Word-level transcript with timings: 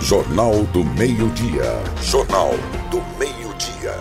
Jornal 0.00 0.62
do 0.72 0.84
Meio-Dia. 0.84 1.82
Jornal 2.00 2.52
do 2.88 3.02
Meio-Dia. 3.18 3.94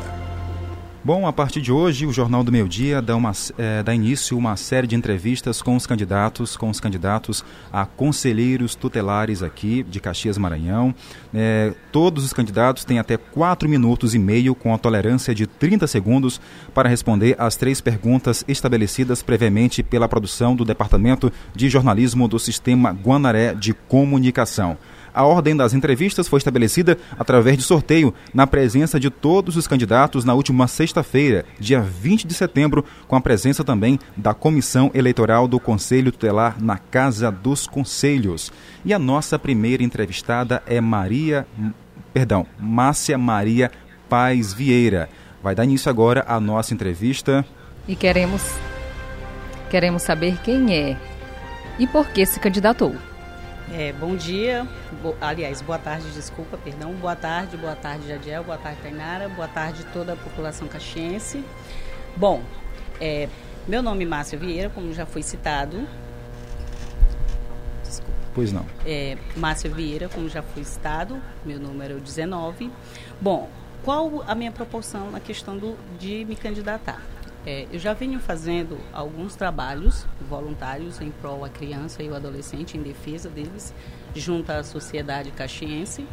Bom, 1.04 1.26
a 1.26 1.34
partir 1.34 1.60
de 1.60 1.72
hoje, 1.72 2.06
o 2.06 2.14
Jornal 2.14 2.44
do 2.44 2.52
Meio 2.52 2.68
Dia 2.70 3.02
dá, 3.02 3.16
é, 3.58 3.82
dá 3.82 3.96
início 3.96 4.38
a 4.38 4.40
uma 4.40 4.56
série 4.56 4.86
de 4.86 4.96
entrevistas 4.96 5.62
com 5.62 5.76
os 5.76 5.88
candidatos, 5.88 6.56
com 6.56 6.70
os 6.70 6.80
candidatos 6.80 7.44
a 7.74 7.86
conselheiros 7.86 8.76
tutelares 8.76 9.42
aqui 9.42 9.84
de 9.84 10.00
Caxias 10.00 10.38
Maranhão. 10.38 10.94
É, 11.34 11.74
todos 11.92 12.24
os 12.24 12.32
candidatos 12.32 12.86
têm 12.86 13.00
até 13.00 13.18
4 13.18 13.68
minutos 13.68 14.14
e 14.14 14.20
meio, 14.20 14.54
com 14.54 14.74
a 14.74 14.78
tolerância 14.78 15.34
de 15.34 15.48
30 15.48 15.88
segundos, 15.88 16.40
para 16.74 16.88
responder 16.88 17.36
às 17.40 17.56
três 17.56 17.82
perguntas 17.82 18.46
estabelecidas 18.48 19.24
previamente 19.24 19.82
pela 19.82 20.08
produção 20.08 20.56
do 20.56 20.64
Departamento 20.64 21.32
de 21.56 21.70
Jornalismo 21.70 22.28
do 22.28 22.38
Sistema 22.38 22.92
Guanaré 22.92 23.56
de 23.56 23.74
Comunicação. 23.74 24.78
A 25.18 25.26
ordem 25.26 25.58
das 25.58 25.74
entrevistas 25.74 26.28
foi 26.28 26.38
estabelecida 26.38 26.96
através 27.18 27.58
de 27.58 27.64
sorteio, 27.64 28.14
na 28.32 28.46
presença 28.46 29.00
de 29.00 29.10
todos 29.10 29.58
os 29.58 29.66
candidatos 29.66 30.24
na 30.24 30.36
última 30.36 30.68
sexta-feira, 30.68 31.44
dia 31.60 31.82
20 31.82 32.28
de 32.28 32.36
setembro, 32.36 32.86
com 33.08 33.16
a 33.16 33.20
presença 33.20 33.64
também 33.64 33.98
da 34.16 34.36
Comissão 34.36 34.92
Eleitoral 34.94 35.48
do 35.48 35.60
Conselho 35.60 36.12
Tutelar 36.12 36.62
na 36.62 36.78
Casa 36.78 37.32
dos 37.32 37.66
Conselhos. 37.66 38.52
E 38.86 38.94
a 38.94 39.00
nossa 39.00 39.40
primeira 39.40 39.82
entrevistada 39.82 40.62
é 40.68 40.80
Maria, 40.80 41.48
perdão, 42.14 42.46
Márcia 42.60 43.18
Maria 43.18 43.72
Paz 44.08 44.54
Vieira. 44.54 45.10
Vai 45.42 45.56
dar 45.56 45.64
início 45.64 45.90
agora 45.90 46.26
a 46.28 46.40
nossa 46.40 46.76
entrevista. 46.76 47.44
E 47.88 47.96
queremos 47.96 48.44
queremos 49.72 50.04
saber 50.04 50.38
quem 50.44 50.76
é 50.76 50.96
e 51.80 51.88
por 51.88 52.08
que 52.10 52.24
se 52.24 52.40
candidatou. 52.40 52.96
É, 53.70 53.92
bom 53.92 54.16
dia, 54.16 54.66
bo, 55.02 55.14
aliás, 55.20 55.62
boa 55.62 55.78
tarde, 55.78 56.10
desculpa, 56.12 56.58
perdão. 56.58 56.94
Boa 56.94 57.18
tarde, 57.18 57.58
boa 57.58 57.76
tarde, 57.76 58.08
Jadiel, 58.08 58.44
boa 58.44 58.58
tarde, 58.58 58.80
Tainara, 58.82 59.28
boa 59.28 59.48
tarde 59.48 59.86
toda 59.92 60.14
a 60.14 60.16
população 60.16 60.70
caxiense. 60.70 61.44
Bom, 62.16 62.42
é, 63.02 63.28
meu 63.68 63.84
nome 63.84 64.06
é 64.06 64.08
Márcia 64.08 64.40
Vieira, 64.40 64.70
como 64.70 64.94
já 64.94 65.06
foi 65.06 65.22
citado. 65.22 65.86
Desculpa. 67.84 68.14
Pois 68.34 68.54
não. 68.54 68.66
É, 68.86 69.18
Márcia 69.36 69.70
Vieira, 69.70 70.08
como 70.08 70.30
já 70.30 70.42
foi 70.42 70.64
citado, 70.64 71.22
meu 71.46 71.60
número 71.60 71.98
é 71.98 72.00
19. 72.00 72.72
Bom, 73.20 73.50
qual 73.84 74.24
a 74.26 74.34
minha 74.34 74.52
proporção 74.52 75.12
na 75.12 75.20
questão 75.20 75.58
do, 75.58 75.78
de 76.00 76.24
me 76.24 76.38
candidatar? 76.38 77.02
É, 77.48 77.66
eu 77.72 77.80
já 77.80 77.94
venho 77.94 78.20
fazendo 78.20 78.78
alguns 78.92 79.34
trabalhos 79.34 80.06
voluntários 80.30 81.00
em 81.00 81.10
prol 81.10 81.46
a 81.46 81.50
criança 81.50 82.04
e 82.04 82.10
o 82.10 82.14
adolescente, 82.14 82.78
em 82.78 82.82
defesa 82.82 83.30
deles, 83.30 83.74
junto 84.14 84.52
à 84.52 84.62
sociedade 84.66 85.32
caxiense. 85.32 86.06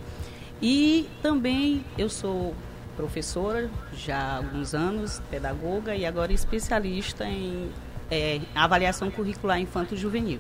E 0.63 1.09
também 1.21 1.85
eu 1.99 2.09
sou 2.09 2.55
professora 2.97 3.69
já 3.93 4.17
há 4.17 4.37
alguns 4.37 4.77
anos, 4.77 5.21
pedagoga 5.29 5.97
e 5.97 6.07
agora 6.07 6.33
especialista 6.33 7.25
em 7.25 7.69
é, 8.09 8.41
avaliação 8.55 9.11
curricular 9.11 9.59
infanto-juvenil. 9.59 10.39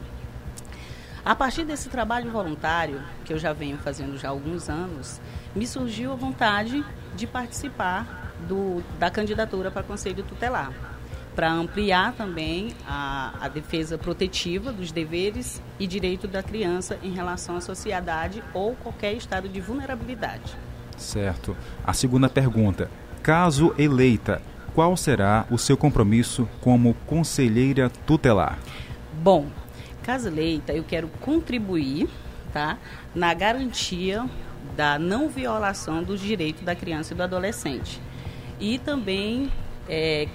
A 1.24 1.34
partir 1.34 1.64
desse 1.64 1.88
trabalho 1.88 2.30
voluntário, 2.30 3.02
que 3.24 3.32
eu 3.32 3.38
já 3.40 3.52
venho 3.52 3.78
fazendo 3.78 4.16
já 4.16 4.28
há 4.28 4.30
alguns 4.30 4.68
anos, 4.68 5.20
me 5.56 5.66
surgiu 5.66 6.12
a 6.12 6.14
vontade 6.14 6.84
de 7.16 7.26
participar 7.26 8.23
do, 8.48 8.82
da 8.98 9.10
candidatura 9.10 9.70
para 9.70 9.82
Conselho 9.82 10.22
Tutelar, 10.22 10.72
para 11.34 11.50
ampliar 11.50 12.12
também 12.12 12.72
a, 12.86 13.34
a 13.40 13.48
defesa 13.48 13.98
protetiva 13.98 14.72
dos 14.72 14.92
deveres 14.92 15.60
e 15.78 15.86
direito 15.86 16.28
da 16.28 16.42
criança 16.42 16.98
em 17.02 17.12
relação 17.12 17.56
à 17.56 17.60
sociedade 17.60 18.42
ou 18.52 18.74
qualquer 18.76 19.14
estado 19.14 19.48
de 19.48 19.60
vulnerabilidade. 19.60 20.56
Certo. 20.96 21.56
A 21.84 21.92
segunda 21.92 22.28
pergunta: 22.28 22.88
caso 23.22 23.74
eleita, 23.76 24.40
qual 24.74 24.96
será 24.96 25.44
o 25.50 25.58
seu 25.58 25.76
compromisso 25.76 26.48
como 26.60 26.94
conselheira 27.06 27.90
tutelar? 28.06 28.58
Bom, 29.22 29.46
caso 30.02 30.28
eleita, 30.28 30.72
eu 30.72 30.84
quero 30.84 31.08
contribuir 31.20 32.08
tá, 32.52 32.78
na 33.14 33.34
garantia 33.34 34.24
da 34.76 34.98
não 34.98 35.28
violação 35.28 36.02
dos 36.02 36.20
direitos 36.20 36.62
da 36.62 36.74
criança 36.74 37.12
e 37.12 37.16
do 37.16 37.22
adolescente 37.22 38.00
e 38.60 38.78
também 38.78 39.50
é, 39.88 40.28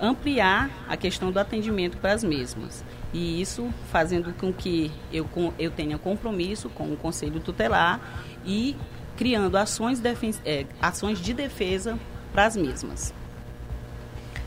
ampliar 0.00 0.70
a 0.88 0.96
questão 0.96 1.30
do 1.30 1.38
atendimento 1.38 1.96
para 1.98 2.12
as 2.12 2.22
mesmas. 2.22 2.84
E 3.12 3.40
isso 3.40 3.72
fazendo 3.90 4.32
com 4.34 4.52
que 4.52 4.90
eu, 5.12 5.28
eu 5.58 5.70
tenha 5.70 5.96
compromisso 5.98 6.68
com 6.68 6.92
o 6.92 6.96
Conselho 6.96 7.40
Tutelar 7.40 8.00
e 8.44 8.76
criando 9.16 9.56
ações, 9.56 10.02
é, 10.44 10.66
ações 10.80 11.18
de 11.20 11.32
defesa 11.32 11.98
para 12.32 12.46
as 12.46 12.56
mesmas. 12.56 13.14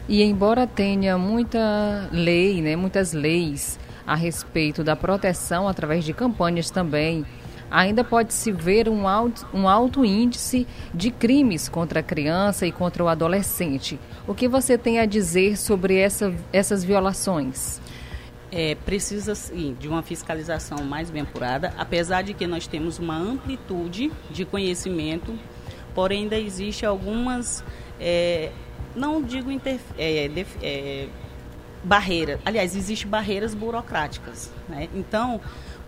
E 0.07 0.23
embora 0.23 0.65
tenha 0.65 1.17
muita 1.17 2.09
lei, 2.11 2.61
né, 2.61 2.75
muitas 2.75 3.13
leis 3.13 3.79
a 4.05 4.15
respeito 4.15 4.83
da 4.83 4.95
proteção 4.95 5.67
através 5.67 6.03
de 6.03 6.13
campanhas 6.13 6.71
também 6.71 7.25
ainda 7.69 8.03
pode-se 8.03 8.51
ver 8.51 8.89
um 8.89 9.07
alto, 9.07 9.47
um 9.53 9.67
alto 9.67 10.03
índice 10.03 10.67
de 10.93 11.11
crimes 11.11 11.69
contra 11.69 11.99
a 11.99 12.03
criança 12.03 12.65
e 12.65 12.71
contra 12.71 13.03
o 13.03 13.07
adolescente. 13.07 13.99
O 14.27 14.33
que 14.33 14.47
você 14.47 14.77
tem 14.77 14.99
a 14.99 15.05
dizer 15.05 15.57
sobre 15.57 15.97
essa, 15.97 16.33
essas 16.51 16.83
violações? 16.83 17.81
É, 18.51 18.75
precisa 18.83 19.35
sim 19.35 19.75
de 19.79 19.87
uma 19.87 20.01
fiscalização 20.01 20.83
mais 20.83 21.11
bem 21.11 21.21
apurada, 21.21 21.71
apesar 21.77 22.23
de 22.23 22.33
que 22.33 22.47
nós 22.47 22.65
temos 22.65 22.97
uma 22.97 23.15
amplitude 23.15 24.11
de 24.31 24.43
conhecimento, 24.43 25.37
porém 25.93 26.23
ainda 26.23 26.37
existe 26.39 26.83
algumas, 26.83 27.63
é, 27.99 28.51
não 28.95 29.21
digo 29.21 29.51
inter, 29.51 29.79
é, 29.99 30.31
é, 30.63 31.07
barreiras, 31.83 32.39
aliás, 32.43 32.75
existem 32.75 33.07
barreiras 33.07 33.53
burocráticas. 33.53 34.51
Né? 34.67 34.89
Então, 34.95 35.39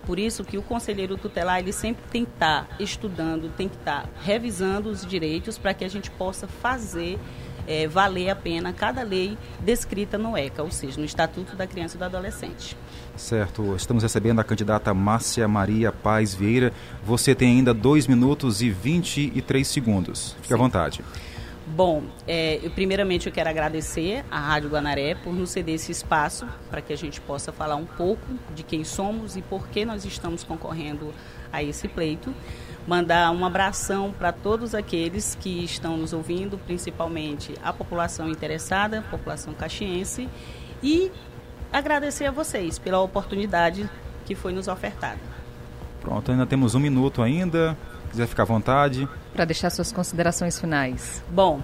por 0.06 0.19
isso 0.19 0.44
que 0.44 0.57
o 0.57 0.62
conselheiro 0.62 1.17
tutelar 1.17 1.59
ele 1.59 1.72
sempre 1.72 2.03
tem 2.12 2.25
que 2.25 2.31
estar 2.31 2.66
tá 2.66 2.75
estudando, 2.79 3.51
tem 3.56 3.67
que 3.67 3.75
estar 3.75 4.03
tá 4.03 4.09
revisando 4.23 4.89
os 4.89 5.06
direitos 5.06 5.57
para 5.57 5.73
que 5.73 5.84
a 5.84 5.89
gente 5.89 6.09
possa 6.12 6.47
fazer 6.47 7.19
é, 7.67 7.88
valer 7.88 8.29
a 8.29 8.35
pena 8.35 8.73
cada 8.73 9.03
lei 9.03 9.38
descrita 9.59 10.17
no 10.17 10.38
ECA, 10.38 10.63
ou 10.63 10.72
seja, 10.72 11.00
no 11.00 11.06
Estatuto 11.06 11.56
da 11.56 11.67
Criança 11.67 11.95
e 11.95 12.00
do 12.00 12.06
Adolescente. 12.06 12.75
Certo, 13.16 13.75
estamos 13.75 14.03
recebendo 14.03 14.40
a 14.40 14.44
candidata 14.44 14.94
Márcia 14.94 15.47
Maria 15.47 15.91
Paz 15.91 16.34
Vieira. 16.34 16.73
Você 17.03 17.35
tem 17.35 17.57
ainda 17.57 17.73
2 17.73 18.07
minutos 18.07 18.61
e 18.61 18.69
23 18.69 19.67
segundos. 19.67 20.34
Fique 20.38 20.47
Sim. 20.47 20.53
à 20.53 20.57
vontade. 20.57 21.01
Bom, 21.73 22.03
é, 22.27 22.59
eu, 22.61 22.69
primeiramente 22.69 23.27
eu 23.27 23.31
quero 23.31 23.49
agradecer 23.49 24.25
à 24.29 24.37
Rádio 24.37 24.69
Guanaré 24.69 25.15
por 25.15 25.33
nos 25.33 25.51
ceder 25.51 25.75
esse 25.75 25.89
espaço 25.89 26.45
para 26.69 26.81
que 26.81 26.91
a 26.91 26.97
gente 26.97 27.21
possa 27.21 27.53
falar 27.53 27.77
um 27.77 27.85
pouco 27.85 28.27
de 28.53 28.61
quem 28.61 28.83
somos 28.83 29.37
e 29.37 29.41
por 29.41 29.69
que 29.69 29.85
nós 29.85 30.03
estamos 30.03 30.43
concorrendo 30.43 31.13
a 31.49 31.63
esse 31.63 31.87
pleito. 31.87 32.35
Mandar 32.85 33.31
um 33.31 33.45
abração 33.45 34.11
para 34.11 34.33
todos 34.33 34.75
aqueles 34.75 35.33
que 35.39 35.63
estão 35.63 35.95
nos 35.95 36.11
ouvindo, 36.11 36.57
principalmente 36.57 37.53
a 37.63 37.71
população 37.71 38.27
interessada, 38.27 38.99
a 38.99 39.03
população 39.03 39.53
caxiense, 39.53 40.27
e 40.83 41.09
agradecer 41.71 42.25
a 42.25 42.31
vocês 42.31 42.77
pela 42.77 42.99
oportunidade 42.99 43.89
que 44.25 44.35
foi 44.35 44.51
nos 44.51 44.67
ofertada. 44.67 45.19
Pronto, 46.01 46.31
ainda 46.31 46.45
temos 46.45 46.75
um 46.75 46.81
minuto 46.81 47.21
ainda 47.21 47.77
quiser 48.11 48.27
ficar 48.27 48.44
à 48.44 48.45
vontade. 48.45 49.07
Para 49.33 49.45
deixar 49.45 49.69
suas 49.69 49.91
considerações 49.91 50.59
finais. 50.59 51.23
Bom, 51.29 51.61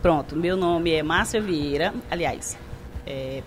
pronto. 0.00 0.36
Meu 0.36 0.56
nome 0.56 0.92
é 0.92 1.02
Márcia 1.02 1.40
Vieira. 1.40 1.92
Aliás, 2.10 2.56
é, 3.06 3.42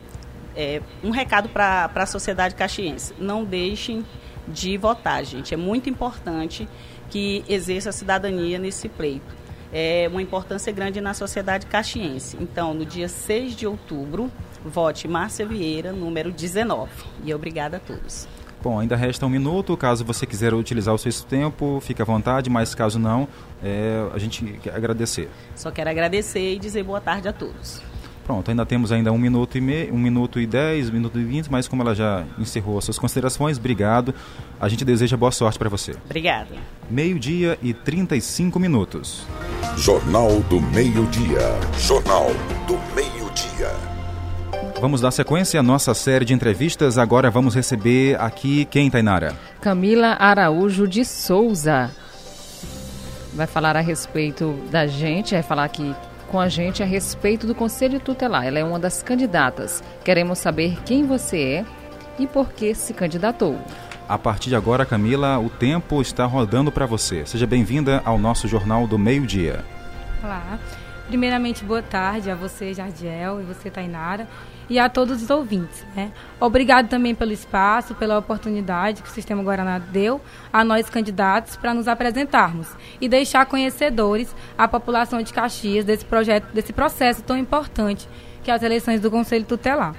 é 0.55 0.81
um 1.03 1.09
recado 1.09 1.49
para 1.49 1.89
a 1.93 2.05
sociedade 2.05 2.53
caxiense. 2.53 3.13
Não 3.17 3.43
deixem 3.43 4.05
de 4.47 4.77
votar, 4.77 5.23
gente. 5.23 5.53
É 5.53 5.57
muito 5.57 5.89
importante 5.89 6.67
que 7.09 7.43
exerça 7.47 7.89
a 7.89 7.93
cidadania 7.93 8.59
nesse 8.59 8.89
pleito. 8.89 9.43
É 9.71 10.07
uma 10.11 10.21
importância 10.21 10.71
grande 10.71 11.01
na 11.01 11.13
sociedade 11.13 11.65
caxiense. 11.65 12.37
Então, 12.39 12.73
no 12.73 12.85
dia 12.85 13.07
6 13.07 13.55
de 13.55 13.65
outubro, 13.65 14.31
vote 14.63 15.07
Márcia 15.07 15.47
Vieira, 15.47 15.91
número 15.91 16.31
19. 16.31 16.91
E 17.23 17.33
obrigada 17.33 17.77
a 17.77 17.79
todos. 17.79 18.27
Bom, 18.63 18.79
ainda 18.79 18.95
resta 18.95 19.25
um 19.25 19.29
minuto. 19.29 19.75
Caso 19.75 20.05
você 20.05 20.25
quiser 20.25 20.53
utilizar 20.53 20.95
o 20.95 20.97
seu 20.97 21.11
tempo, 21.25 21.79
fique 21.81 22.01
à 22.01 22.05
vontade, 22.05 22.49
mas 22.49 22.73
caso 22.73 22.97
não, 22.97 23.27
é, 23.61 24.07
a 24.13 24.17
gente 24.17 24.45
quer 24.63 24.73
agradecer. 24.73 25.29
Só 25.53 25.69
quero 25.69 25.89
agradecer 25.89 26.53
e 26.53 26.59
dizer 26.59 26.81
boa 26.81 27.01
tarde 27.01 27.27
a 27.27 27.33
todos. 27.33 27.81
Pronto, 28.23 28.49
ainda 28.49 28.65
temos 28.65 28.93
ainda 28.93 29.11
um 29.11 29.17
minuto 29.17 29.57
e 29.57 29.61
meio, 29.61 29.93
um 29.93 29.97
minuto 29.97 30.39
e 30.39 30.47
dez, 30.47 30.89
um 30.89 30.93
minuto 30.93 31.19
e 31.19 31.25
vinte, 31.25 31.51
mas 31.51 31.67
como 31.67 31.81
ela 31.81 31.93
já 31.93 32.23
encerrou 32.39 32.77
as 32.77 32.85
suas 32.85 32.97
considerações, 32.97 33.57
obrigado. 33.57 34.15
A 34.61 34.69
gente 34.69 34.85
deseja 34.85 35.17
boa 35.17 35.31
sorte 35.31 35.59
para 35.59 35.67
você. 35.67 35.91
Obrigada. 36.05 36.55
Meio-dia 36.89 37.59
e 37.61 37.73
35 37.73 38.57
minutos. 38.59 39.25
Jornal 39.75 40.39
do 40.49 40.61
Meio-Dia. 40.61 41.59
Jornal 41.77 42.27
do 42.65 42.75
Meio-Dia. 42.95 43.12
Vamos 44.83 44.99
dar 44.99 45.11
sequência 45.11 45.61
à 45.61 45.63
nossa 45.63 45.93
série 45.93 46.25
de 46.25 46.33
entrevistas. 46.33 46.97
Agora 46.97 47.31
vamos 47.31 47.55
receber 47.55 48.19
aqui 48.19 48.65
quem, 48.65 48.91
Tainara? 48.91 49.33
Camila 49.61 50.17
Araújo 50.19 50.85
de 50.85 51.05
Souza. 51.05 51.89
vai 53.33 53.47
falar 53.47 53.77
a 53.77 53.79
respeito 53.79 54.59
da 54.69 54.85
gente, 54.85 55.35
vai 55.35 55.41
falar 55.41 55.63
aqui 55.63 55.95
com 56.27 56.37
a 56.37 56.49
gente 56.49 56.83
a 56.83 56.85
respeito 56.85 57.47
do 57.47 57.55
Conselho 57.55 57.97
Tutelar. 57.97 58.45
Ela 58.45 58.59
é 58.59 58.63
uma 58.65 58.77
das 58.77 59.01
candidatas. 59.01 59.81
Queremos 60.03 60.39
saber 60.39 60.77
quem 60.83 61.07
você 61.07 61.37
é 61.41 61.65
e 62.19 62.27
por 62.27 62.51
que 62.51 62.75
se 62.75 62.93
candidatou. 62.93 63.57
A 64.09 64.17
partir 64.17 64.49
de 64.49 64.55
agora, 64.57 64.85
Camila, 64.85 65.39
o 65.39 65.49
tempo 65.49 66.01
está 66.01 66.25
rodando 66.25 66.73
para 66.73 66.85
você. 66.85 67.25
Seja 67.25 67.47
bem-vinda 67.47 68.01
ao 68.03 68.19
nosso 68.19 68.49
Jornal 68.49 68.85
do 68.85 68.99
Meio-Dia. 68.99 69.63
Olá. 70.21 70.59
Primeiramente, 71.07 71.65
boa 71.65 71.81
tarde 71.81 72.31
a 72.31 72.35
você, 72.35 72.73
Jardiel, 72.73 73.41
e 73.41 73.43
você, 73.43 73.69
Tainara, 73.69 74.27
e 74.69 74.79
a 74.79 74.87
todos 74.87 75.21
os 75.21 75.29
ouvintes. 75.29 75.85
Né? 75.93 76.11
Obrigado 76.39 76.87
também 76.87 77.13
pelo 77.13 77.33
espaço, 77.33 77.93
pela 77.95 78.17
oportunidade 78.17 79.01
que 79.01 79.09
o 79.09 79.11
Sistema 79.11 79.43
Guaraná 79.43 79.79
deu 79.79 80.21
a 80.51 80.63
nós 80.63 80.89
candidatos 80.89 81.57
para 81.57 81.73
nos 81.73 81.89
apresentarmos 81.89 82.69
e 83.01 83.09
deixar 83.09 83.45
conhecedores 83.45 84.33
a 84.57 84.65
população 84.65 85.21
de 85.21 85.33
Caxias 85.33 85.83
desse 85.83 86.05
projeto, 86.05 86.53
desse 86.53 86.71
processo 86.71 87.21
tão 87.21 87.37
importante 87.37 88.07
que 88.41 88.49
é 88.49 88.53
as 88.53 88.63
eleições 88.63 89.01
do 89.01 89.11
Conselho 89.11 89.45
Tutelar. 89.45 89.95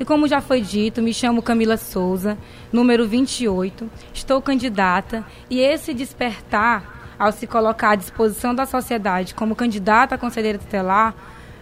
E 0.00 0.04
como 0.04 0.28
já 0.28 0.40
foi 0.40 0.60
dito, 0.60 1.02
me 1.02 1.14
chamo 1.14 1.42
Camila 1.42 1.76
Souza, 1.76 2.36
número 2.72 3.06
28, 3.06 3.90
estou 4.12 4.42
candidata 4.42 5.24
e 5.48 5.60
esse 5.60 5.94
despertar 5.94 6.97
ao 7.18 7.32
se 7.32 7.46
colocar 7.46 7.90
à 7.90 7.94
disposição 7.96 8.54
da 8.54 8.66
sociedade 8.66 9.34
como 9.34 9.56
candidata 9.56 10.14
a 10.14 10.18
conselheira 10.18 10.58
tutelar, 10.58 11.14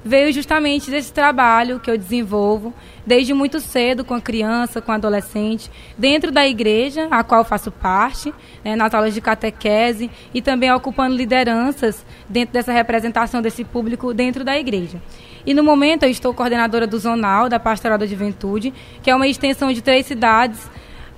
veio 0.06 0.32
justamente 0.32 0.88
desse 0.88 1.12
trabalho 1.12 1.81
que 1.81 1.91
eu 1.91 1.99
desenvolvo 1.99 2.73
desde 3.05 3.35
muito 3.35 3.58
cedo 3.58 4.05
com 4.05 4.14
a 4.14 4.20
criança, 4.20 4.81
com 4.81 4.93
a 4.93 4.94
adolescente, 4.94 5.69
dentro 5.99 6.31
da 6.31 6.47
igreja, 6.47 7.08
a 7.11 7.25
qual 7.25 7.44
faço 7.44 7.73
parte, 7.73 8.32
né, 8.64 8.76
nas 8.76 8.94
aulas 8.94 9.14
de 9.14 9.20
catequese 9.20 10.08
e 10.32 10.41
também 10.41 10.73
ocupando 10.73 11.17
lideranças 11.17 12.06
dentro 12.29 12.52
dessa 12.52 12.73
representação 12.73 13.43
desse 13.43 13.64
público 13.64 14.14
dentro 14.14 14.44
da 14.44 14.56
igreja. 14.56 15.02
E 15.44 15.52
no 15.52 15.64
momento 15.64 16.05
eu 16.05 16.11
estou 16.11 16.32
coordenadora 16.32 16.87
do 16.87 16.99
Zonal, 16.99 17.49
da 17.49 17.59
Pastoral 17.59 17.99
da 17.99 18.06
Juventude, 18.06 18.73
que 19.02 19.11
é 19.11 19.14
uma 19.14 19.26
extensão 19.26 19.73
de 19.73 19.82
três 19.82 20.06
cidades, 20.06 20.70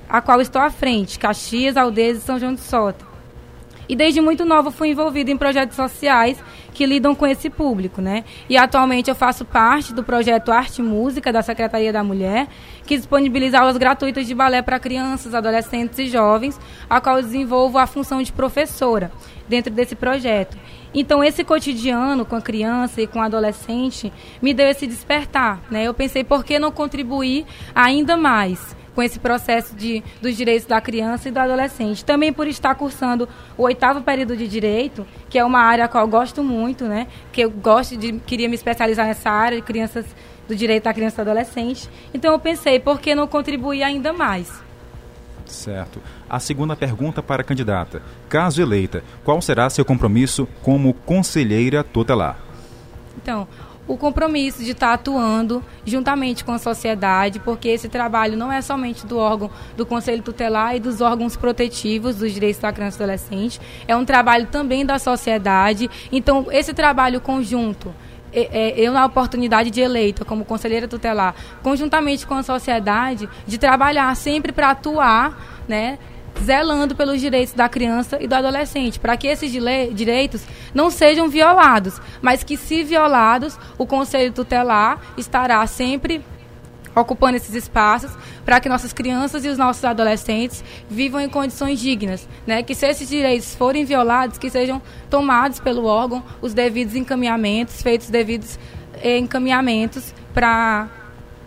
a 0.09 0.23
qual 0.23 0.41
estou 0.41 0.63
à 0.63 0.71
frente, 0.71 1.19
Caxias, 1.19 1.77
Aldeias 1.77 2.19
e 2.19 2.21
São 2.23 2.39
João 2.39 2.55
de 2.55 2.61
Sota. 2.61 3.08
E 3.89 3.97
desde 3.97 4.21
muito 4.21 4.45
nova 4.45 4.71
fui 4.71 4.91
envolvida 4.91 5.31
em 5.31 5.37
projetos 5.37 5.75
sociais 5.75 6.43
que 6.75 6.85
lidam 6.85 7.15
com 7.15 7.27
esse 7.27 7.49
público, 7.49 8.01
né? 8.01 8.25
E 8.49 8.57
atualmente 8.57 9.09
eu 9.09 9.15
faço 9.15 9.45
parte 9.45 9.95
do 9.95 10.05
projeto 10.05 10.53
Arte 10.53 10.81
e 10.81 10.85
Música 10.85 11.33
da 11.33 11.43
Secretaria 11.43 11.93
da 11.93 12.05
Mulher, 12.05 12.47
que 12.87 12.97
disponibiliza 12.97 13.59
aulas 13.59 13.77
gratuitas 13.77 14.27
de 14.27 14.35
balé 14.35 14.61
para 14.63 14.79
crianças, 14.79 15.35
adolescentes 15.35 15.99
e 15.99 16.09
jovens, 16.09 16.61
a 16.89 17.01
qual 17.01 17.17
eu 17.17 17.23
desenvolvo 17.23 17.79
a 17.79 17.87
função 17.87 18.23
de 18.23 18.33
professora 18.33 19.11
dentro 19.49 19.73
desse 19.73 19.97
projeto. 19.97 20.57
Então 20.93 21.25
esse 21.25 21.43
cotidiano 21.43 22.25
com 22.25 22.37
a 22.37 22.41
criança 22.41 23.01
e 23.01 23.07
com 23.07 23.19
o 23.19 23.23
adolescente 23.23 24.13
me 24.41 24.55
deu 24.55 24.69
esse 24.69 24.87
despertar, 24.87 25.61
né? 25.71 25.85
Eu 25.85 25.95
pensei 25.95 26.23
por 26.23 26.45
que 26.45 26.59
não 26.59 26.71
contribuir 26.71 27.47
ainda 27.75 28.17
mais 28.17 28.77
com 28.99 29.03
esse 29.05 29.21
processo 29.21 29.77
de, 29.77 30.03
dos 30.21 30.37
direitos 30.37 30.67
da 30.67 30.81
criança 30.81 31.29
e 31.29 31.31
do 31.31 31.39
adolescente. 31.39 32.05
Também 32.05 32.33
por 32.33 32.49
estar 32.49 32.75
cursando 32.75 33.29
o 33.57 33.63
oitavo 33.63 34.03
período 34.03 34.37
de 34.37 34.49
direito, 34.49 35.07
que 35.31 35.39
é 35.39 35.45
uma 35.45 35.61
área 35.61 35.85
a 35.85 35.89
qual 35.89 36.03
eu 36.03 36.11
gosto 36.11 36.43
muito, 36.43 36.85
né? 36.87 37.07
Que 37.31 37.43
eu 37.43 37.49
gosto 37.49 37.97
de 37.97 38.15
queria 38.27 38.49
me 38.49 38.57
especializar 38.57 39.07
nessa 39.07 39.31
área 39.31 39.57
de 39.57 39.63
crianças 39.63 40.05
do 40.49 40.57
direito 40.57 40.83
da 40.83 40.93
criança 40.93 41.23
e 41.23 41.25
do 41.25 41.31
adolescente. 41.31 41.89
Então 42.13 42.33
eu 42.33 42.41
pensei, 42.41 42.81
por 42.81 42.99
que 42.99 43.15
não 43.15 43.29
contribuir 43.29 43.85
ainda 43.85 44.13
mais? 44.13 44.53
Certo. 45.47 46.03
A 46.29 46.41
segunda 46.41 46.75
pergunta 46.75 47.23
para 47.23 47.43
a 47.43 47.45
candidata. 47.45 48.03
Caso 48.29 48.61
eleita, 48.61 49.05
qual 49.23 49.41
será 49.41 49.71
seu 49.71 49.85
compromisso 49.85 50.49
como 50.61 50.93
conselheira 50.93 51.85
tutelar? 51.85 52.37
Então, 53.17 53.47
o 53.89 53.97
compromisso 53.97 54.63
de 54.63 54.73
estar 54.73 54.93
atuando 54.93 55.65
juntamente 55.85 56.45
com 56.45 56.53
a 56.53 56.59
sociedade, 56.59 57.41
porque 57.41 57.71
esse 57.71 57.89
trabalho 57.89 58.37
não 58.37 58.53
é 58.53 58.61
somente 58.61 59.07
do 59.07 59.17
órgão 59.17 59.51
do 59.77 59.87
Conselho 59.87 60.23
Tutelar 60.23 60.77
e 60.77 60.81
dos 60.81 61.01
órgãos 61.01 61.35
protetivos 61.35 62.17
dos 62.17 62.33
direitos 62.33 62.61
da 62.61 62.71
criança 62.71 62.97
e 62.97 62.99
do 62.99 63.05
adolescente, 63.05 63.61
é 63.89 63.97
um 63.97 64.05
trabalho 64.05 64.47
também 64.47 64.85
da 64.85 64.99
sociedade. 64.99 65.91
Então, 66.13 66.47
esse 66.51 66.75
trabalho 66.75 67.21
conjunto 67.21 67.95
eu 68.77 68.93
na 68.93 69.07
oportunidade 69.07 69.71
de 69.71 69.81
eleita 69.81 70.23
como 70.23 70.45
conselheira 70.45 70.87
tutelar, 70.87 71.35
conjuntamente 71.63 72.27
com 72.27 72.35
a 72.35 72.43
sociedade, 72.43 73.27
de 73.47 73.57
trabalhar 73.57 74.15
sempre 74.15 74.53
para 74.53 74.71
atuar, 74.71 75.63
né, 75.67 75.99
zelando 76.43 76.95
pelos 76.95 77.21
direitos 77.21 77.55
da 77.55 77.69
criança 77.69 78.19
e 78.21 78.27
do 78.27 78.35
adolescente, 78.35 78.99
para 78.99 79.17
que 79.17 79.27
esses 79.27 79.51
direitos 79.51 80.43
não 80.75 80.91
sejam 80.91 81.29
violados, 81.29 82.01
mas 82.23 82.43
que, 82.43 82.57
se 82.57 82.83
violados, 82.83 83.59
o 83.77 83.87
Conselho 83.87 84.33
Tutelar 84.33 85.01
estará 85.17 85.67
sempre 85.67 86.25
ocupando 86.95 87.37
esses 87.37 87.55
espaços 87.55 88.11
para 88.45 88.61
que 88.61 88.69
nossas 88.69 88.93
crianças 88.93 89.45
e 89.45 89.49
os 89.49 89.59
nossos 89.59 89.85
adolescentes 89.85 90.65
vivam 90.89 91.21
em 91.21 91.29
condições 91.29 91.79
dignas, 91.79 92.29
né? 92.47 92.63
Que 92.63 92.75
se 92.75 92.87
esses 92.87 93.09
direitos 93.09 93.55
forem 93.55 93.85
violados, 93.85 94.39
que 94.39 94.51
sejam 94.51 94.81
tomados 95.11 95.61
pelo 95.61 95.85
órgão 95.85 96.23
os 96.41 96.55
devidos 96.55 96.95
encaminhamentos, 96.97 97.83
feitos 97.83 98.11
devidos 98.11 98.59
eh, 99.03 99.19
encaminhamentos 99.19 100.15
para 100.33 100.89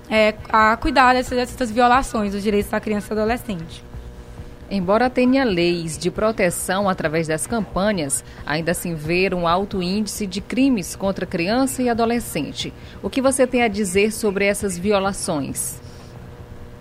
é, 0.10 0.36
a 0.50 0.76
cuidar 0.78 1.14
dessas, 1.14 1.38
dessas 1.38 1.72
violações 1.72 2.34
dos 2.34 2.44
direitos 2.44 2.70
da 2.70 2.80
criança 2.80 3.14
e 3.14 3.16
do 3.16 3.22
adolescente. 3.22 3.91
Embora 4.74 5.10
tenha 5.10 5.44
leis 5.44 5.98
de 5.98 6.10
proteção 6.10 6.88
através 6.88 7.28
das 7.28 7.46
campanhas, 7.46 8.24
ainda 8.46 8.72
assim 8.72 8.96
ver 8.96 9.34
um 9.34 9.46
alto 9.46 9.84
índice 9.84 10.26
de 10.26 10.40
crimes 10.40 10.96
contra 10.96 11.26
criança 11.26 11.84
e 11.84 11.90
adolescente. 11.90 12.74
O 13.04 13.10
que 13.10 13.22
você 13.22 13.46
tem 13.46 13.64
a 13.64 13.68
dizer 13.68 14.14
sobre 14.14 14.46
essas 14.46 14.78
violações? 14.78 15.82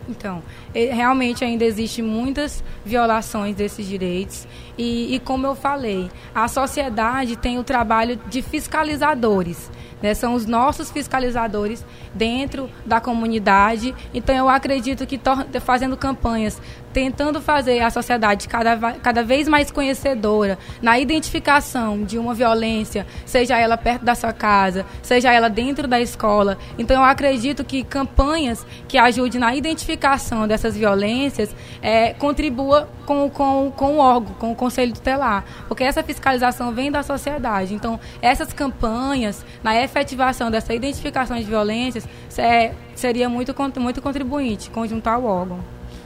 Então, 0.08 0.40
realmente 0.72 1.44
ainda 1.44 1.64
existe 1.64 2.00
muitas 2.00 2.62
violações 2.84 3.56
desses 3.56 3.84
direitos 3.86 4.46
e, 4.80 5.14
e, 5.14 5.20
como 5.20 5.46
eu 5.46 5.54
falei, 5.54 6.10
a 6.34 6.48
sociedade 6.48 7.36
tem 7.36 7.58
o 7.58 7.62
trabalho 7.62 8.18
de 8.30 8.40
fiscalizadores 8.40 9.70
né? 10.02 10.14
São 10.14 10.34
os 10.34 10.46
nossos 10.46 10.90
fiscalizadores 10.90 11.84
dentro 12.14 12.70
da 12.84 13.00
comunidade. 13.00 13.94
Então, 14.12 14.34
eu 14.34 14.48
acredito 14.48 15.06
que 15.06 15.20
fazendo 15.60 15.96
campanhas, 15.96 16.60
tentando 16.92 17.40
fazer 17.40 17.80
a 17.80 17.90
sociedade 17.90 18.48
cada, 18.48 18.92
cada 18.94 19.22
vez 19.22 19.46
mais 19.46 19.70
conhecedora 19.70 20.58
na 20.82 20.98
identificação 20.98 22.02
de 22.02 22.18
uma 22.18 22.34
violência, 22.34 23.06
seja 23.24 23.58
ela 23.58 23.76
perto 23.76 24.04
da 24.04 24.14
sua 24.14 24.32
casa, 24.32 24.84
seja 25.02 25.32
ela 25.32 25.48
dentro 25.48 25.86
da 25.86 26.00
escola. 26.00 26.58
Então, 26.78 26.96
eu 26.96 27.04
acredito 27.04 27.64
que 27.64 27.84
campanhas 27.84 28.66
que 28.88 28.98
ajudem 28.98 29.40
na 29.40 29.54
identificação 29.54 30.48
dessas 30.48 30.76
violências 30.76 31.54
é, 31.82 32.14
contribua 32.14 32.88
com, 33.06 33.28
com, 33.30 33.72
com 33.74 33.96
o 33.96 33.98
órgão, 33.98 34.34
com 34.34 34.52
o 34.52 34.54
Conselho 34.70 34.92
Tutelar, 34.92 35.44
porque 35.66 35.82
essa 35.82 36.00
fiscalização 36.02 36.72
vem 36.72 36.92
da 36.92 37.02
sociedade. 37.02 37.74
Então, 37.74 37.98
essas 38.22 38.52
campanhas, 38.52 39.44
na 39.64 39.82
efetivação 39.82 40.48
dessa 40.48 40.72
identificação 40.72 41.36
de 41.36 41.42
violências, 41.42 42.08
é, 42.38 42.72
seria 42.94 43.28
muito, 43.28 43.52
muito 43.80 44.00
contribuinte, 44.00 44.70
conjuntar 44.70 45.18
o 45.18 45.24
órgão. 45.24 45.58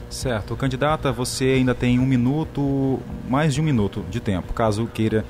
Certo. 0.09 0.55
Candidata, 0.55 1.11
você 1.11 1.45
ainda 1.45 1.75
tem 1.75 1.99
um 1.99 2.05
minuto, 2.05 2.99
mais 3.29 3.53
de 3.53 3.61
um 3.61 3.63
minuto 3.63 4.03
de 4.09 4.19
tempo, 4.19 4.51
caso 4.51 4.87
queira 4.87 5.23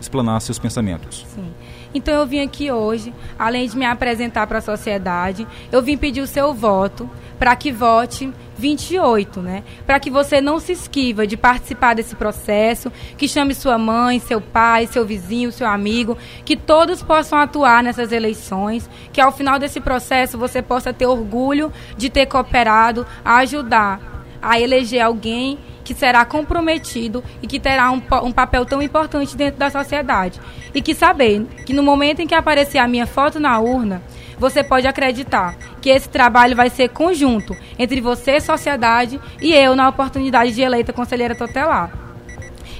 explanar 0.00 0.40
seus 0.40 0.58
pensamentos. 0.58 1.24
Sim. 1.34 1.52
Então 1.94 2.14
eu 2.14 2.26
vim 2.26 2.40
aqui 2.40 2.72
hoje, 2.72 3.14
além 3.38 3.68
de 3.68 3.76
me 3.76 3.86
apresentar 3.86 4.46
para 4.48 4.58
a 4.58 4.62
sociedade, 4.62 5.46
eu 5.70 5.80
vim 5.80 5.96
pedir 5.96 6.20
o 6.20 6.26
seu 6.26 6.52
voto 6.52 7.08
para 7.38 7.54
que 7.54 7.70
vote 7.70 8.32
28, 8.56 9.40
né? 9.40 9.62
Para 9.86 10.00
que 10.00 10.10
você 10.10 10.40
não 10.40 10.58
se 10.58 10.72
esquiva 10.72 11.26
de 11.26 11.36
participar 11.36 11.94
desse 11.94 12.16
processo, 12.16 12.90
que 13.16 13.28
chame 13.28 13.54
sua 13.54 13.78
mãe, 13.78 14.18
seu 14.18 14.40
pai, 14.40 14.86
seu 14.86 15.04
vizinho, 15.04 15.52
seu 15.52 15.66
amigo, 15.66 16.16
que 16.44 16.56
todos 16.56 17.02
possam 17.02 17.38
atuar 17.38 17.82
nessas 17.82 18.12
eleições, 18.12 18.88
que 19.12 19.20
ao 19.20 19.32
final 19.32 19.58
desse 19.58 19.80
processo 19.80 20.38
você 20.38 20.62
possa 20.62 20.92
ter 20.92 21.06
orgulho 21.06 21.72
de 21.96 22.10
ter 22.10 22.26
cooperado 22.26 23.06
a 23.24 23.36
ajudar 23.36 24.00
a 24.40 24.60
eleger 24.60 25.00
alguém 25.00 25.58
que 25.84 25.94
será 25.94 26.24
comprometido 26.24 27.22
e 27.42 27.46
que 27.46 27.60
terá 27.60 27.90
um, 27.92 28.02
um, 28.22 28.32
papel 28.32 28.64
tão 28.64 28.82
importante 28.82 29.36
dentro 29.36 29.58
da 29.58 29.70
sociedade. 29.70 30.40
E 30.74 30.80
que 30.80 30.94
saber 30.94 31.46
que 31.66 31.74
no 31.74 31.82
momento 31.82 32.20
em 32.20 32.26
que 32.26 32.34
aparecer 32.34 32.78
a 32.78 32.88
minha 32.88 33.06
foto 33.06 33.38
na 33.38 33.58
urna, 33.60 34.02
você 34.38 34.64
pode 34.64 34.86
acreditar 34.86 35.56
que 35.80 35.90
esse 35.90 36.08
trabalho 36.08 36.56
vai 36.56 36.70
ser 36.70 36.88
conjunto 36.88 37.54
entre 37.78 38.00
você, 38.00 38.40
sociedade, 38.40 39.20
e 39.40 39.52
eu 39.52 39.76
na 39.76 39.88
oportunidade 39.88 40.52
de 40.52 40.62
eleita 40.62 40.92
conselheira 40.92 41.34
tutelar. 41.34 41.92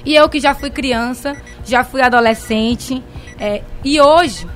E 0.03 0.15
eu 0.15 0.27
que 0.27 0.39
já 0.39 0.53
fui 0.53 0.69
criança, 0.69 1.35
já 1.63 1.83
fui 1.83 2.01
adolescente, 2.01 3.03
é, 3.39 3.61
e 3.83 3.99
hoje, 4.01 4.47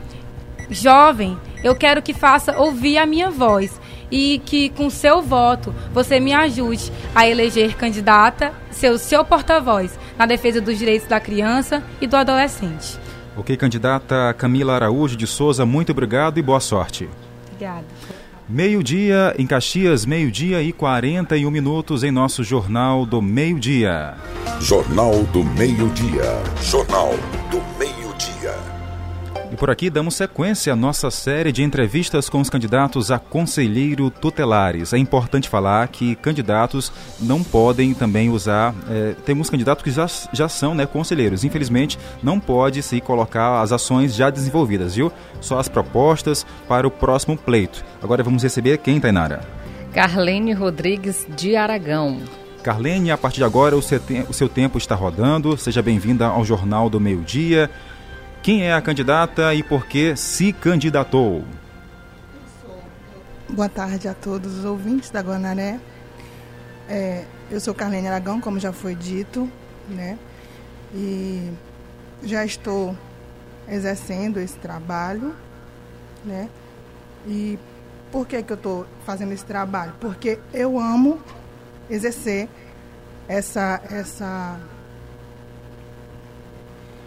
jovem, 0.69 1.37
eu 1.63 1.75
quero 1.75 2.01
que 2.01 2.13
faça 2.13 2.57
ouvir 2.57 2.97
a 2.97 3.05
minha 3.05 3.29
voz 3.29 3.78
e 4.11 4.41
que 4.45 4.69
com 4.69 4.89
seu 4.89 5.21
voto 5.21 5.73
você 5.93 6.19
me 6.19 6.33
ajude 6.33 6.91
a 7.13 7.27
eleger 7.27 7.75
candidata, 7.75 8.53
seu, 8.71 8.97
seu 8.97 9.23
porta-voz 9.23 9.97
na 10.17 10.25
defesa 10.25 10.59
dos 10.59 10.77
direitos 10.77 11.07
da 11.07 11.19
criança 11.19 11.83
e 12.01 12.07
do 12.07 12.15
adolescente. 12.15 12.97
Ok, 13.37 13.55
candidata 13.55 14.33
Camila 14.37 14.75
Araújo 14.75 15.15
de 15.15 15.25
Souza, 15.25 15.65
muito 15.65 15.91
obrigado 15.91 16.37
e 16.37 16.41
boa 16.41 16.59
sorte. 16.59 17.09
Obrigada. 17.45 17.85
Meio-dia 18.49 19.35
em 19.37 19.45
Caxias, 19.45 20.05
meio-dia 20.05 20.61
e 20.63 20.73
41 20.73 21.51
minutos 21.51 22.03
em 22.03 22.09
nosso 22.09 22.43
Jornal 22.43 23.05
do 23.05 23.21
Meio-Dia. 23.21 24.15
Jornal 24.59 25.23
do 25.31 25.43
Meio-Dia. 25.43 26.41
Jornal 26.63 27.13
do 27.51 27.57
Meio-Dia. 27.57 27.78
Por 29.59 29.69
aqui 29.69 29.89
damos 29.89 30.15
sequência 30.15 30.71
à 30.71 30.75
nossa 30.75 31.11
série 31.11 31.51
de 31.51 31.61
entrevistas 31.61 32.29
com 32.29 32.39
os 32.39 32.49
candidatos 32.49 33.11
a 33.11 33.19
conselheiro 33.19 34.09
tutelares. 34.09 34.93
É 34.93 34.97
importante 34.97 35.49
falar 35.49 35.85
que 35.89 36.15
candidatos 36.15 36.93
não 37.19 37.43
podem 37.43 37.93
também 37.93 38.29
usar. 38.29 38.73
É, 38.89 39.15
temos 39.25 39.49
candidatos 39.49 39.83
que 39.83 39.91
já, 39.91 40.07
já 40.31 40.47
são 40.47 40.73
né, 40.73 40.85
conselheiros. 40.85 41.43
Infelizmente, 41.43 41.99
não 42.23 42.39
pode 42.39 42.81
se 42.81 43.01
colocar 43.01 43.61
as 43.61 43.73
ações 43.73 44.15
já 44.15 44.29
desenvolvidas, 44.29 44.95
viu? 44.95 45.11
Só 45.41 45.59
as 45.59 45.67
propostas 45.67 46.45
para 46.65 46.87
o 46.87 46.91
próximo 46.91 47.35
pleito. 47.35 47.83
Agora 48.01 48.23
vamos 48.23 48.43
receber 48.43 48.77
quem, 48.77 48.97
Tainara? 48.97 49.41
Carlene 49.93 50.53
Rodrigues 50.53 51.27
de 51.35 51.57
Aragão. 51.57 52.21
Carlene, 52.63 53.11
a 53.11 53.17
partir 53.17 53.37
de 53.37 53.43
agora 53.43 53.75
o 53.75 53.81
seu, 53.81 53.99
o 54.29 54.33
seu 54.33 54.47
tempo 54.47 54.77
está 54.77 54.95
rodando. 54.95 55.57
Seja 55.57 55.81
bem-vinda 55.81 56.27
ao 56.27 56.45
Jornal 56.45 56.89
do 56.89 56.99
Meio 56.99 57.21
Dia. 57.21 57.69
Quem 58.41 58.63
é 58.63 58.73
a 58.73 58.81
candidata 58.81 59.53
e 59.53 59.61
por 59.61 59.85
que 59.85 60.15
se 60.15 60.53
candidatou? 60.53 61.43
Boa 63.49 63.67
tarde 63.67 64.07
a 64.07 64.13
todos 64.13 64.59
os 64.59 64.65
ouvintes 64.65 65.09
da 65.09 65.19
Guanaré. 65.19 65.77
É, 66.87 67.25
eu 67.51 67.59
sou 67.59 67.73
Carlene 67.73 68.07
Aragão, 68.07 68.39
como 68.39 68.57
já 68.57 68.71
foi 68.71 68.95
dito, 68.95 69.51
né? 69.89 70.17
E 70.95 71.51
já 72.23 72.45
estou 72.45 72.97
exercendo 73.67 74.39
esse 74.39 74.57
trabalho, 74.57 75.35
né? 76.23 76.49
E 77.27 77.59
por 78.09 78.25
que, 78.25 78.41
que 78.41 78.53
eu 78.53 78.57
estou 78.57 78.87
fazendo 79.05 79.33
esse 79.33 79.45
trabalho? 79.45 79.93
Porque 79.99 80.39
eu 80.53 80.79
amo 80.79 81.19
exercer 81.89 82.47
essa, 83.27 83.81
essa, 83.91 84.57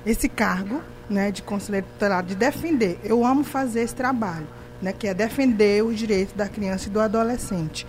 esse 0.04 0.28
cargo 0.28 0.82
né, 1.08 1.30
de 1.30 1.42
conselheiro 1.42 1.86
tutelar, 1.92 2.22
de 2.22 2.34
defender. 2.34 2.98
Eu 3.04 3.24
amo 3.24 3.44
fazer 3.44 3.82
esse 3.82 3.94
trabalho, 3.94 4.46
né, 4.80 4.92
que 4.92 5.06
é 5.06 5.14
defender 5.14 5.84
os 5.84 5.98
direitos 5.98 6.34
da 6.34 6.48
criança 6.48 6.88
e 6.88 6.90
do 6.90 7.00
adolescente. 7.00 7.86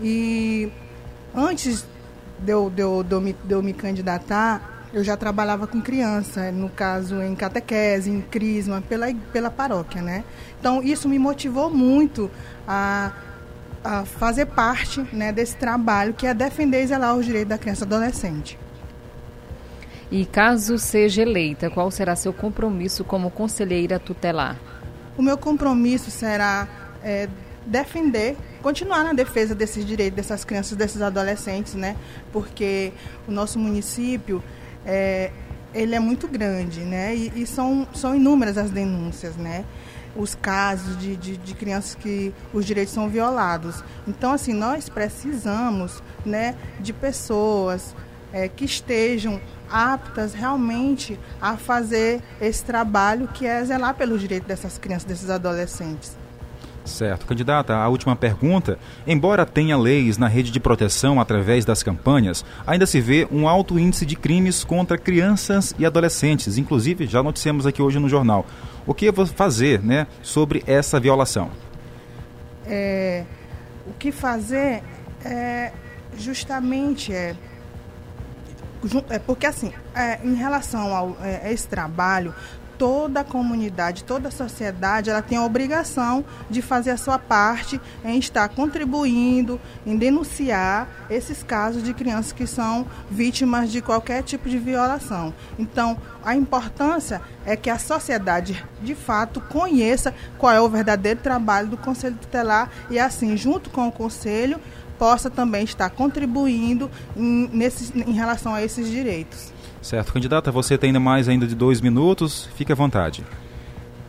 E 0.00 0.70
antes 1.34 1.84
de 2.38 2.52
eu, 2.52 2.70
de 2.70 2.82
eu, 2.82 3.02
de 3.02 3.14
eu, 3.14 3.20
me, 3.20 3.32
de 3.32 3.52
eu 3.52 3.62
me 3.62 3.72
candidatar, 3.72 4.76
eu 4.92 5.02
já 5.02 5.16
trabalhava 5.16 5.66
com 5.66 5.80
criança, 5.80 6.50
no 6.52 6.68
caso 6.68 7.20
em 7.22 7.34
catequese, 7.34 8.10
em 8.10 8.20
crisma, 8.20 8.82
pela, 8.88 9.12
pela 9.32 9.50
paróquia, 9.50 10.00
né? 10.00 10.24
Então 10.58 10.82
isso 10.82 11.08
me 11.08 11.18
motivou 11.18 11.70
muito 11.70 12.30
a, 12.66 13.12
a 13.84 14.04
fazer 14.04 14.46
parte 14.46 15.00
né, 15.12 15.32
desse 15.32 15.56
trabalho 15.56 16.14
que 16.14 16.26
é 16.26 16.32
defender 16.32 16.82
e 16.82 16.86
zelar 16.86 17.14
os 17.16 17.26
direitos 17.26 17.48
da 17.50 17.58
criança 17.58 17.84
e 17.84 17.86
adolescente. 17.86 18.58
E 20.10 20.24
caso 20.24 20.78
seja 20.78 21.22
eleita, 21.22 21.68
qual 21.68 21.90
será 21.90 22.14
seu 22.14 22.32
compromisso 22.32 23.02
como 23.02 23.30
conselheira 23.30 23.98
tutelar? 23.98 24.56
O 25.16 25.22
meu 25.22 25.36
compromisso 25.36 26.10
será 26.10 26.68
é, 27.02 27.28
defender, 27.66 28.36
continuar 28.62 29.02
na 29.02 29.12
defesa 29.12 29.54
desses 29.54 29.84
direitos 29.84 30.16
dessas 30.16 30.44
crianças, 30.44 30.76
desses 30.76 31.02
adolescentes, 31.02 31.74
né? 31.74 31.96
Porque 32.32 32.92
o 33.26 33.32
nosso 33.32 33.58
município 33.58 34.42
é, 34.84 35.32
ele 35.74 35.94
é 35.94 36.00
muito 36.00 36.28
grande, 36.28 36.80
né? 36.80 37.14
E, 37.14 37.42
e, 37.42 37.46
são, 37.46 37.86
são 37.92 38.14
inúmeras 38.14 38.56
as 38.56 38.70
denúncias, 38.70 39.36
né? 39.36 39.64
Os 40.14 40.34
casos 40.34 40.96
de, 40.98 41.16
de, 41.16 41.36
de, 41.36 41.54
crianças 41.54 41.94
que 41.94 42.32
os 42.52 42.64
direitos 42.64 42.94
são 42.94 43.08
violados. 43.08 43.82
Então, 44.06 44.32
assim, 44.32 44.54
nós 44.54 44.88
precisamos, 44.88 46.02
né, 46.24 46.54
de 46.80 46.92
pessoas 46.94 47.94
é, 48.32 48.48
que 48.48 48.64
estejam 48.64 49.40
aptas 49.70 50.34
realmente 50.34 51.18
a 51.40 51.56
fazer 51.56 52.22
esse 52.40 52.64
trabalho 52.64 53.28
que 53.28 53.46
é 53.46 53.64
zelar 53.64 53.94
pelo 53.94 54.18
direito 54.18 54.46
dessas 54.46 54.78
crianças, 54.78 55.04
desses 55.04 55.30
adolescentes. 55.30 56.16
Certo. 56.86 57.26
Candidata, 57.26 57.74
a 57.74 57.88
última 57.88 58.14
pergunta. 58.14 58.78
Embora 59.06 59.44
tenha 59.44 59.76
leis 59.76 60.16
na 60.16 60.28
rede 60.28 60.52
de 60.52 60.60
proteção 60.60 61.20
através 61.20 61.64
das 61.64 61.82
campanhas, 61.82 62.44
ainda 62.64 62.86
se 62.86 63.00
vê 63.00 63.26
um 63.30 63.48
alto 63.48 63.78
índice 63.78 64.06
de 64.06 64.14
crimes 64.14 64.62
contra 64.62 64.96
crianças 64.96 65.74
e 65.78 65.84
adolescentes. 65.84 66.56
Inclusive, 66.56 67.06
já 67.06 67.22
noticiamos 67.22 67.66
aqui 67.66 67.82
hoje 67.82 67.98
no 67.98 68.08
jornal. 68.08 68.46
O 68.86 68.94
que 68.94 69.12
fazer 69.12 69.82
né, 69.82 70.06
sobre 70.22 70.62
essa 70.66 71.00
violação? 71.00 71.50
É, 72.64 73.24
o 73.86 73.92
que 73.94 74.12
fazer 74.12 74.82
é 75.24 75.72
justamente 76.16 77.12
é 77.12 77.34
é 79.10 79.18
porque 79.18 79.46
assim, 79.46 79.72
é, 79.94 80.20
em 80.24 80.34
relação 80.34 80.94
ao, 80.94 81.16
é, 81.22 81.46
a 81.46 81.52
esse 81.52 81.66
trabalho, 81.66 82.34
toda 82.78 83.20
a 83.20 83.24
comunidade, 83.24 84.04
toda 84.04 84.28
a 84.28 84.30
sociedade, 84.30 85.10
ela 85.10 85.22
tem 85.22 85.38
a 85.38 85.44
obrigação 85.44 86.24
de 86.48 86.62
fazer 86.62 86.90
a 86.90 86.96
sua 86.96 87.18
parte 87.18 87.80
em 88.04 88.18
estar 88.18 88.48
contribuindo, 88.48 89.60
em 89.86 89.96
denunciar 89.96 90.88
esses 91.08 91.42
casos 91.42 91.82
de 91.82 91.94
crianças 91.94 92.32
que 92.32 92.46
são 92.46 92.86
vítimas 93.10 93.70
de 93.70 93.80
qualquer 93.80 94.22
tipo 94.22 94.48
de 94.48 94.58
violação. 94.58 95.32
Então, 95.58 95.96
a 96.24 96.34
importância 96.34 97.20
é 97.44 97.56
que 97.56 97.70
a 97.70 97.78
sociedade, 97.78 98.64
de 98.82 98.94
fato, 98.94 99.40
conheça 99.40 100.14
qual 100.38 100.52
é 100.52 100.60
o 100.60 100.68
verdadeiro 100.68 101.20
trabalho 101.20 101.68
do 101.68 101.76
Conselho 101.76 102.16
Tutelar 102.16 102.70
e, 102.90 102.98
assim, 102.98 103.36
junto 103.36 103.70
com 103.70 103.88
o 103.88 103.92
Conselho, 103.92 104.60
possa 104.98 105.30
também 105.30 105.64
estar 105.64 105.90
contribuindo 105.90 106.90
em, 107.16 107.48
nesse, 107.52 107.92
em 107.98 108.12
relação 108.12 108.54
a 108.54 108.62
esses 108.62 108.88
direitos. 108.88 109.52
Certo. 109.82 110.12
Candidata, 110.12 110.50
você 110.50 110.76
tem 110.76 110.88
ainda 110.88 111.00
mais 111.00 111.28
ainda 111.28 111.46
de 111.46 111.54
dois 111.54 111.80
minutos, 111.80 112.48
fique 112.56 112.72
à 112.72 112.74
vontade. 112.74 113.24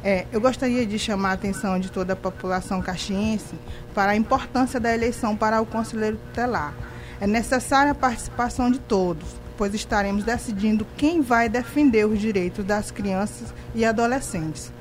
É, 0.04 0.26
eu 0.32 0.40
gostaria 0.40 0.86
de 0.86 0.98
chamar 0.98 1.32
a 1.32 1.34
atenção 1.34 1.80
de 1.80 1.92
toda 1.92 2.14
a 2.14 2.16
população 2.16 2.82
caxiense 2.82 3.56
para 3.94 4.12
a 4.12 4.16
importância 4.16 4.80
da 4.80 4.94
eleição 4.94 5.36
para 5.36 5.62
o 5.62 5.66
conselheiro 5.66 6.18
tutelar. 6.18 6.74
É 7.20 7.28
necessária 7.28 7.92
a 7.92 7.96
participação 7.96 8.72
de 8.72 8.80
todos, 8.80 9.28
pois 9.58 9.74
estaremos 9.74 10.24
decidindo 10.24 10.86
quem 10.96 11.22
vai 11.22 11.50
defender 11.50 12.06
os 12.06 12.20
direitos 12.20 12.64
das 12.64 12.92
crianças 12.92 13.54
e 13.74 13.84
adolescentes. 13.84 14.72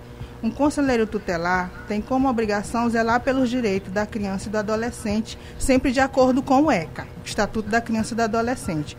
Um 0.42 0.50
conselheiro 0.50 1.06
tutelar 1.06 1.70
tem 1.88 2.00
como 2.00 2.28
obrigação 2.28 2.88
zelar 2.90 3.20
pelos 3.20 3.48
direitos 3.48 3.92
da 3.92 4.04
criança 4.04 4.48
e 4.48 4.52
do 4.52 4.58
adolescente, 4.58 5.38
sempre 5.58 5.92
de 5.92 6.00
acordo 6.00 6.42
com 6.42 6.62
o 6.62 6.70
ECA, 6.70 7.06
Estatuto 7.24 7.68
da 7.68 7.80
Criança 7.80 8.12
e 8.12 8.16
do 8.16 8.22
Adolescente. 8.22 8.96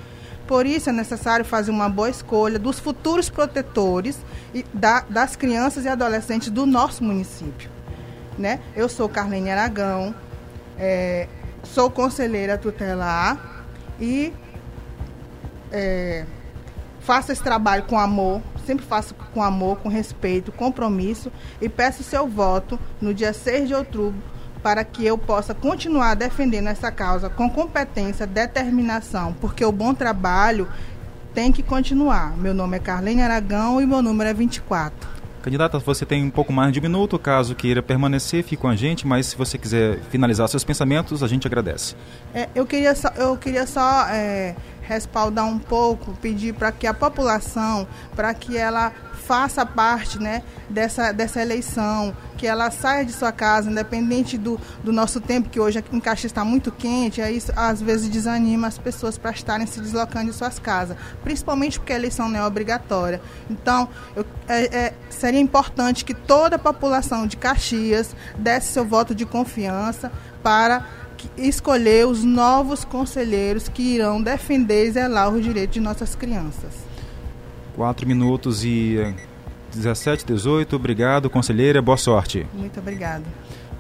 Por 0.48 0.65
isso 0.65 0.89
é 0.89 0.94
necessário 0.94 1.46
fazer 1.46 1.72
uma 1.72 1.89
boa 1.89 2.10
escolha 2.10 2.58
dos 2.58 2.79
futuros 2.79 3.29
protetores 3.29 4.17
e 4.53 4.65
da, 4.74 5.01
das 5.01 5.36
crianças 5.36 5.86
e 5.86 5.89
adolescentes 5.89 6.50
do 6.50 6.65
nosso 6.65 7.03
município. 7.03 7.70
Né? 8.38 8.60
Eu 8.75 8.88
sou 8.88 9.10
Carlene 9.10 9.51
Aragão, 9.51 10.15
é, 10.79 11.27
sou 11.63 11.91
conselheira 11.91 12.58
tutelar 12.58 13.65
e 14.00 14.34
é, 15.72 16.25
faço 17.01 17.32
esse 17.32 17.44
trabalho 17.44 17.84
com 17.84 18.00
amor, 18.00 18.41
sempre 18.68 18.86
faço 18.86 19.16
com 19.34 19.42
amor, 19.42 19.78
com 19.78 19.88
respeito, 19.88 20.52
compromisso 20.52 21.32
e 21.62 21.70
peço 21.70 22.04
seu 22.04 22.28
voto 22.28 22.78
no 23.02 23.14
dia 23.14 23.32
6 23.32 23.70
de 23.70 23.74
outubro 23.74 24.22
para 24.62 24.84
que 24.84 25.06
eu 25.06 25.18
possa 25.18 25.54
continuar 25.54 26.16
defendendo 26.16 26.68
essa 26.68 26.92
causa 26.92 27.30
com 27.30 27.50
competência, 27.50 28.28
determinação, 28.28 29.34
porque 29.40 29.64
o 29.64 29.72
bom 29.72 29.94
trabalho 29.94 30.68
tem 31.34 31.52
que 31.52 31.64
continuar. 31.64 32.36
Meu 32.36 32.54
nome 32.54 32.76
é 32.76 32.80
Carlene 32.80 33.22
Aragão 33.22 33.80
e 33.80 33.86
meu 33.86 34.02
número 34.02 34.30
é 34.30 34.34
24. 34.34 35.17
Candidata, 35.48 35.80
você 35.80 36.06
tem 36.06 36.25
um 36.25 36.30
pouco 36.30 36.51
mais 36.51 36.74
de 36.74 36.80
um 36.80 36.82
minuto, 36.82 37.18
caso 37.18 37.56
queira 37.56 37.82
permanecer, 37.82 38.44
fique 38.44 38.58
com 38.58 38.68
a 38.68 38.75
gente, 38.75 39.08
mas 39.08 39.27
se 39.27 39.38
você 39.38 39.58
quiser 39.58 40.01
finalizar 40.10 40.46
seus 40.50 40.66
pensamentos, 40.66 41.24
a 41.24 41.27
gente 41.27 41.48
agradece. 41.48 41.96
É, 42.34 42.50
eu 42.54 42.66
queria 42.66 42.94
só, 42.94 43.08
eu 43.16 43.38
queria 43.38 43.66
só 43.66 44.10
é, 44.10 44.58
respaldar 44.82 45.46
um 45.46 45.58
pouco, 45.58 46.12
pedir 46.22 46.54
para 46.54 46.70
que 46.74 46.86
a 46.86 46.94
população, 46.94 47.88
para 48.13 48.34
que 48.34 48.58
ela 48.58 48.92
faça 49.28 49.66
parte 49.66 50.18
né, 50.20 50.42
dessa, 50.70 51.12
dessa 51.12 51.42
eleição, 51.42 52.16
que 52.38 52.48
ela 52.48 52.72
saia 52.72 53.04
de 53.04 53.12
sua 53.12 53.32
casa, 53.32 53.70
independente 53.70 54.38
do, 54.38 54.58
do 54.82 54.94
nosso 54.94 55.20
tempo, 55.20 55.50
que 55.50 55.60
hoje 55.60 55.84
em 55.92 56.00
Caxias 56.00 56.32
está 56.32 56.46
muito 56.46 56.72
quente, 56.72 57.22
aí 57.22 57.36
isso 57.36 57.52
às 57.54 57.82
vezes 57.82 58.08
desanima 58.08 58.68
as 58.68 58.78
pessoas 58.78 59.18
para 59.18 59.32
estarem 59.32 59.68
se 59.68 59.82
deslocando 59.82 60.32
de 60.32 60.38
suas 60.38 60.60
casas, 60.60 60.96
principalmente 61.24 61.78
porque 61.78 61.92
a 61.92 61.98
eleição 61.98 62.30
não 62.30 62.40
é 62.40 62.46
obrigatória. 62.46 63.20
Então, 63.50 63.90
eu, 64.16 64.26
é, 64.48 64.78
é, 64.78 64.94
seria 65.10 65.42
importante 65.42 66.06
que 66.06 66.14
toda 66.14 66.56
a 66.56 66.60
população 66.60 67.28
de 67.28 67.36
Caxias 67.36 68.16
desse 68.38 68.72
seu 68.72 68.86
voto 68.86 69.14
de 69.14 69.26
confiança 69.26 70.10
para 70.42 70.86
escolher 71.36 72.08
os 72.08 72.24
novos 72.24 72.86
conselheiros 72.86 73.68
que 73.68 73.82
irão 73.82 74.22
defender 74.22 74.88
e 74.88 74.92
zelar 74.92 75.30
os 75.30 75.44
direitos 75.44 75.74
de 75.74 75.82
nossas 75.82 76.16
crianças. 76.16 76.87
4 77.78 78.08
minutos 78.08 78.66
e 78.66 79.14
17, 79.72 80.26
18. 80.26 80.76
Obrigado, 80.76 81.30
conselheira. 81.30 81.80
Boa 81.80 81.96
sorte. 81.96 82.48
Muito 82.52 82.80
obrigada. 82.80 83.24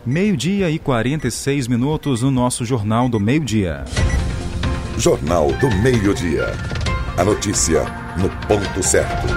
Meio-dia 0.05 0.69
e 0.69 0.77
46 0.77 1.67
minutos 1.67 2.21
no 2.21 2.29
nosso 2.29 2.63
Jornal 2.63 3.09
do 3.09 3.19
Meio-Dia. 3.19 3.85
Jornal 4.99 5.51
do 5.53 5.69
Meio-Dia. 5.81 6.45
A 7.17 7.25
notícia 7.25 7.85
no 8.17 8.29
ponto 8.47 8.83
certo. 8.83 9.27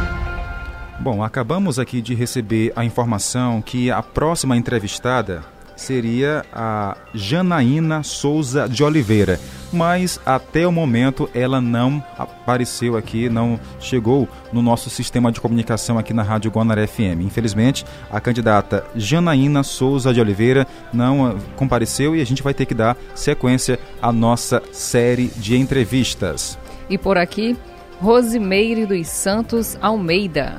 Bom, 1.01 1.25
acabamos 1.25 1.79
aqui 1.79 2.03
de 2.03 2.15
receber 2.15 2.71
a 2.77 2.85
informação 2.85 3.63
que 3.63 3.91
a 3.91 4.03
próxima 4.03 4.59
entrevistada 4.59 5.43
seria 5.81 6.45
a 6.53 6.97
Janaína 7.15 8.03
Souza 8.03 8.69
de 8.69 8.85
Oliveira. 8.85 9.41
Mas 9.73 10.21
até 10.27 10.67
o 10.67 10.73
momento 10.73 11.31
ela 11.33 11.61
não 11.61 12.05
apareceu 12.19 12.97
aqui, 12.97 13.29
não 13.29 13.59
chegou 13.79 14.29
no 14.53 14.61
nosso 14.61 14.91
sistema 14.91 15.31
de 15.33 15.41
comunicação 15.41 15.99
aqui 15.99 16.13
na 16.13 16.23
Rádio 16.23 16.51
Guanaré 16.51 16.87
FM. 16.87 17.23
Infelizmente, 17.23 17.85
a 18.11 18.21
candidata 18.21 18.85
Janaína 18.95 19.63
Souza 19.63 20.13
de 20.13 20.21
Oliveira 20.21 20.67
não 20.93 21.39
compareceu 21.57 22.15
e 22.15 22.21
a 22.21 22.27
gente 22.27 22.43
vai 22.43 22.53
ter 22.53 22.67
que 22.67 22.75
dar 22.75 22.97
sequência 23.15 23.79
à 24.03 24.13
nossa 24.13 24.63
série 24.73 25.29
de 25.37 25.57
entrevistas. 25.57 26.59
E 26.89 26.99
por 26.99 27.17
aqui, 27.17 27.57
Rosimeire 28.01 28.87
dos 28.87 29.07
Santos 29.07 29.79
Almeida. 29.81 30.57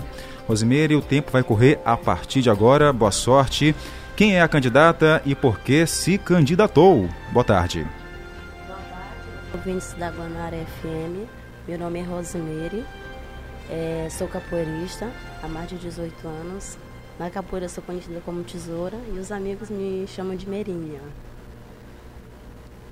Rosimeire, 0.47 0.95
o 0.95 1.01
tempo 1.01 1.31
vai 1.31 1.43
correr 1.43 1.79
a 1.85 1.95
partir 1.95 2.41
de 2.41 2.49
agora. 2.49 2.91
Boa 2.91 3.11
sorte. 3.11 3.75
Quem 4.21 4.35
é 4.35 4.41
a 4.43 4.47
candidata 4.47 5.19
e 5.25 5.33
por 5.33 5.57
que 5.61 5.83
se 5.87 6.15
candidatou? 6.15 7.09
Boa 7.33 7.43
tarde. 7.43 7.87
Boa 8.67 8.77
tarde, 8.77 9.27
ouvintes 9.51 9.93
da 9.93 10.11
Guanara 10.11 10.57
FM. 10.57 11.27
Meu 11.67 11.79
nome 11.79 12.01
é 12.01 12.03
Rosimeire, 12.03 12.85
é, 13.67 14.07
sou 14.11 14.27
capoeirista 14.27 15.09
há 15.41 15.47
mais 15.47 15.67
de 15.69 15.79
18 15.79 16.27
anos. 16.27 16.77
Na 17.17 17.31
capoeira 17.31 17.67
sou 17.67 17.83
conhecida 17.83 18.21
como 18.23 18.43
Tesoura 18.43 18.95
e 19.11 19.17
os 19.17 19.31
amigos 19.31 19.71
me 19.71 20.05
chamam 20.05 20.35
de 20.35 20.47
Merinha. 20.47 21.01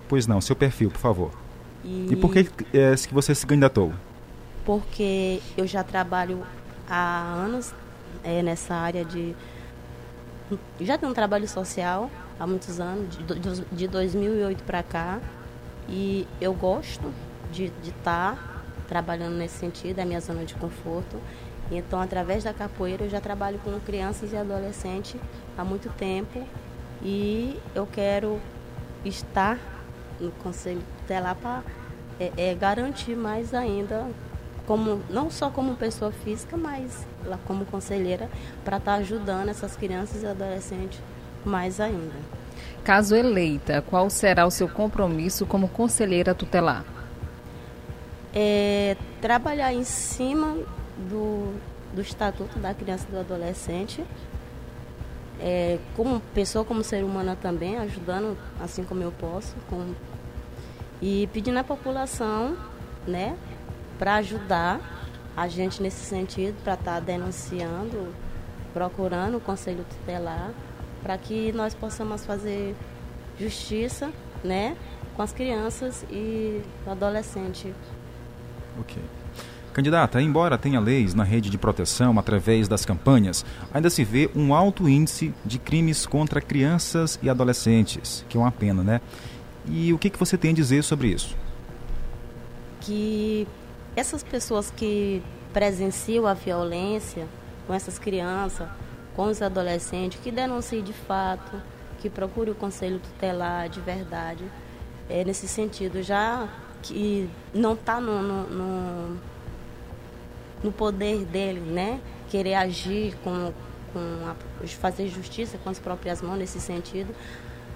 Pois 0.08 0.26
não, 0.26 0.42
seu 0.42 0.56
perfil, 0.56 0.90
por 0.90 1.00
favor. 1.00 1.32
E, 1.86 2.08
e 2.10 2.16
por 2.16 2.34
que 2.34 2.40
é, 2.74 2.96
que 2.96 3.14
você 3.14 3.36
se 3.36 3.46
candidatou? 3.46 3.94
Porque 4.66 5.42
eu 5.56 5.68
já 5.68 5.84
trabalho 5.84 6.42
há 6.90 7.22
anos 7.22 7.72
é, 8.24 8.42
nessa 8.42 8.74
área 8.74 9.06
de 9.06 9.36
já 10.80 10.98
tenho 10.98 11.12
um 11.12 11.16
trabalho 11.16 11.48
social 11.48 12.10
há 12.40 12.48
muitos 12.48 12.80
anos, 12.80 13.18
de, 13.18 13.66
de 13.72 13.88
2008 13.88 14.64
para 14.64 14.82
cá, 14.82 15.20
e 15.88 16.28
eu 16.40 16.54
gosto 16.54 17.12
de 17.52 17.66
estar 17.84 18.36
tá 18.36 18.62
trabalhando 18.88 19.36
nesse 19.36 19.58
sentido, 19.58 20.00
é 20.00 20.04
a 20.04 20.06
minha 20.06 20.22
zona 20.22 20.46
de 20.46 20.56
conforto. 20.56 21.18
Então, 21.72 22.02
através 22.02 22.44
da 22.44 22.54
capoeira, 22.54 23.06
eu 23.06 23.10
já 23.10 23.22
trabalho 23.22 23.60
com 23.60 23.80
crianças 23.82 24.34
e 24.34 24.38
adolescentes 24.38 25.16
há 25.58 25.64
muito 25.64 25.90
tempo 25.90 26.44
e 27.02 27.60
eu 27.76 27.86
quero 27.86 28.40
estar 29.06 29.60
no 30.20 30.32
Conselho 30.32 30.82
Tutelar 31.00 31.36
para 31.36 31.64
é, 32.20 32.32
é, 32.36 32.56
garantir 32.56 33.16
mais 33.16 33.54
ainda 33.54 34.08
como 34.70 35.02
não 35.10 35.32
só 35.32 35.50
como 35.50 35.74
pessoa 35.74 36.12
física, 36.12 36.56
mas 36.56 37.08
lá 37.26 37.40
como 37.48 37.66
conselheira 37.66 38.30
para 38.64 38.78
estar 38.78 38.92
tá 38.92 38.98
ajudando 39.00 39.50
essas 39.50 39.76
crianças 39.76 40.22
e 40.22 40.28
adolescentes 40.28 41.02
mais 41.44 41.80
ainda. 41.80 42.14
Caso 42.84 43.16
eleita, 43.16 43.82
qual 43.82 44.12
será 44.12 44.46
o 44.46 44.52
seu 44.52 44.70
compromisso 44.70 45.44
como 45.48 45.68
conselheira 45.68 46.36
tutelar? 46.36 46.86
É, 48.32 48.96
trabalhar 49.20 49.74
em 49.74 49.84
cima 49.84 50.56
do, 51.10 51.52
do 51.92 52.02
Estatuto 52.02 52.60
da 52.60 52.72
Criança 52.72 53.08
e 53.10 53.12
do 53.12 53.20
Adolescente, 53.22 54.06
é, 55.40 55.80
como 55.96 56.20
pessoa, 56.36 56.64
como 56.64 56.84
ser 56.84 57.04
humana 57.04 57.36
também, 57.36 57.76
ajudando 57.80 58.38
assim 58.62 58.84
como 58.84 59.02
eu 59.02 59.12
posso, 59.14 59.56
com, 59.68 59.96
e 61.02 61.28
pedindo 61.34 61.58
à 61.58 61.64
população, 61.64 62.56
né, 63.08 63.36
para 64.00 64.16
ajudar 64.16 64.80
a 65.36 65.48
gente 65.48 65.84
nesse 65.84 66.04
sentido, 66.06 66.56
para 66.64 66.74
estar 66.74 66.94
tá 66.96 67.00
denunciando, 67.00 68.08
procurando 68.74 69.38
o 69.38 69.42
Conselho 69.42 69.86
Tutelar, 69.90 70.52
para 71.04 71.18
que 71.18 71.52
nós 71.52 71.76
possamos 71.76 72.26
fazer 72.26 72.76
justiça 73.40 74.12
né, 74.44 74.76
com 75.16 75.22
as 75.22 75.32
crianças 75.32 76.06
e 76.10 76.62
adolescentes. 76.88 77.74
Ok. 78.80 79.02
Candidata, 79.74 80.22
embora 80.22 80.58
tenha 80.58 80.80
leis 80.80 81.14
na 81.14 81.24
rede 81.24 81.50
de 81.50 81.58
proteção 81.58 82.18
através 82.18 82.68
das 82.68 82.86
campanhas, 82.86 83.46
ainda 83.74 83.90
se 83.90 84.04
vê 84.04 84.30
um 84.36 84.54
alto 84.54 84.90
índice 84.90 85.34
de 85.46 85.60
crimes 85.60 86.06
contra 86.06 86.42
crianças 86.42 87.20
e 87.22 87.30
adolescentes, 87.30 88.26
que 88.28 88.36
é 88.36 88.40
uma 88.40 88.52
pena, 88.52 88.84
né? 88.84 89.02
E 89.66 89.94
o 89.94 89.98
que, 89.98 90.10
que 90.10 90.18
você 90.18 90.38
tem 90.38 90.52
a 90.52 90.54
dizer 90.54 90.84
sobre 90.84 91.10
isso? 91.10 91.38
Que 92.82 93.48
essas 94.00 94.24
pessoas 94.24 94.72
que 94.72 95.22
presenciam 95.54 96.26
a 96.26 96.34
violência 96.34 97.28
com 97.68 97.74
essas 97.74 98.00
crianças, 98.00 98.68
com 99.16 99.26
os 99.26 99.42
adolescentes, 99.42 100.20
que 100.22 100.32
denunciem 100.32 100.82
de 100.82 100.94
fato, 100.94 101.62
que 102.00 102.10
procure 102.10 102.50
o 102.50 102.56
conselho 102.56 103.00
tutelar 103.00 103.68
de 103.70 103.82
verdade, 103.82 104.44
é, 105.10 105.24
nesse 105.26 105.48
sentido, 105.48 106.02
já 106.02 106.48
que 106.82 107.30
não 107.54 107.74
está 107.74 108.00
no, 108.00 108.22
no, 108.22 109.18
no, 110.64 110.72
poder 110.72 111.26
dele, 111.26 111.60
né? 111.60 112.00
Querer 112.30 112.54
agir 112.56 113.16
com, 113.24 113.52
com 113.92 114.00
a, 114.30 114.68
fazer 114.68 115.08
justiça 115.10 115.58
com 115.58 115.70
as 115.70 115.80
próprias 115.80 116.22
mãos 116.22 116.38
nesse 116.38 116.62
sentido, 116.62 117.14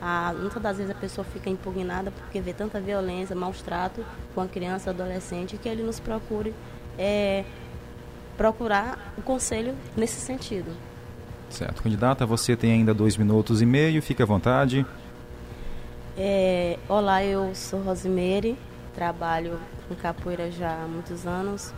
a, 0.06 0.34
muitas 0.38 0.62
das 0.62 0.78
vezes 0.78 0.92
a 0.92 0.96
pessoa 0.96 1.24
fica 1.24 1.50
impugnada 1.50 2.12
porque 2.12 2.42
vê 2.42 2.52
tanta 2.52 2.78
violência, 2.78 3.34
maus 3.34 3.62
trato 3.62 4.06
com 4.36 4.42
a 4.42 4.48
criança, 4.48 4.90
adolescente, 4.90 5.56
que 5.56 5.70
ele 5.70 5.82
nos 5.82 5.98
procure 5.98 6.54
é, 7.00 7.46
procurar 8.36 9.14
o 9.18 9.22
conselho 9.22 9.74
nesse 9.96 10.20
sentido. 10.20 10.74
Certo. 11.50 11.82
Candidata, 11.82 12.26
você 12.26 12.54
tem 12.54 12.74
ainda 12.74 12.94
dois 12.94 13.16
minutos 13.16 13.62
e 13.62 13.66
meio, 13.66 14.02
fique 14.02 14.22
à 14.22 14.26
vontade. 14.26 14.86
É, 16.18 16.78
olá, 16.90 17.24
eu 17.24 17.56
sou 17.56 17.82
Rosimeire, 17.82 18.58
trabalho 18.94 19.58
com 19.88 19.96
capoeira 19.96 20.52
já 20.52 20.84
há 20.84 20.86
muitos 20.86 21.26
anos, 21.26 21.74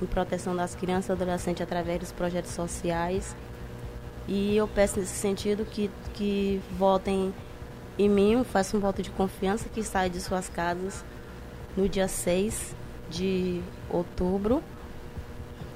em 0.00 0.06
proteção 0.06 0.56
das 0.56 0.74
crianças 0.74 1.10
e 1.10 1.12
adolescentes 1.12 1.60
através 1.60 2.00
dos 2.00 2.12
projetos 2.12 2.52
sociais. 2.52 3.36
E 4.26 4.56
eu 4.56 4.66
peço 4.66 4.98
nesse 4.98 5.16
sentido 5.16 5.66
que, 5.66 5.90
que 6.14 6.62
votem 6.78 7.34
em 7.98 8.08
mim, 8.08 8.44
faço 8.44 8.76
um 8.76 8.80
voto 8.80 9.02
de 9.02 9.10
confiança 9.10 9.68
que 9.68 9.82
sai 9.82 10.08
de 10.08 10.20
suas 10.20 10.48
casas 10.48 11.04
no 11.76 11.88
dia 11.88 12.06
6 12.06 12.74
de 13.10 13.60
outubro, 13.90 14.62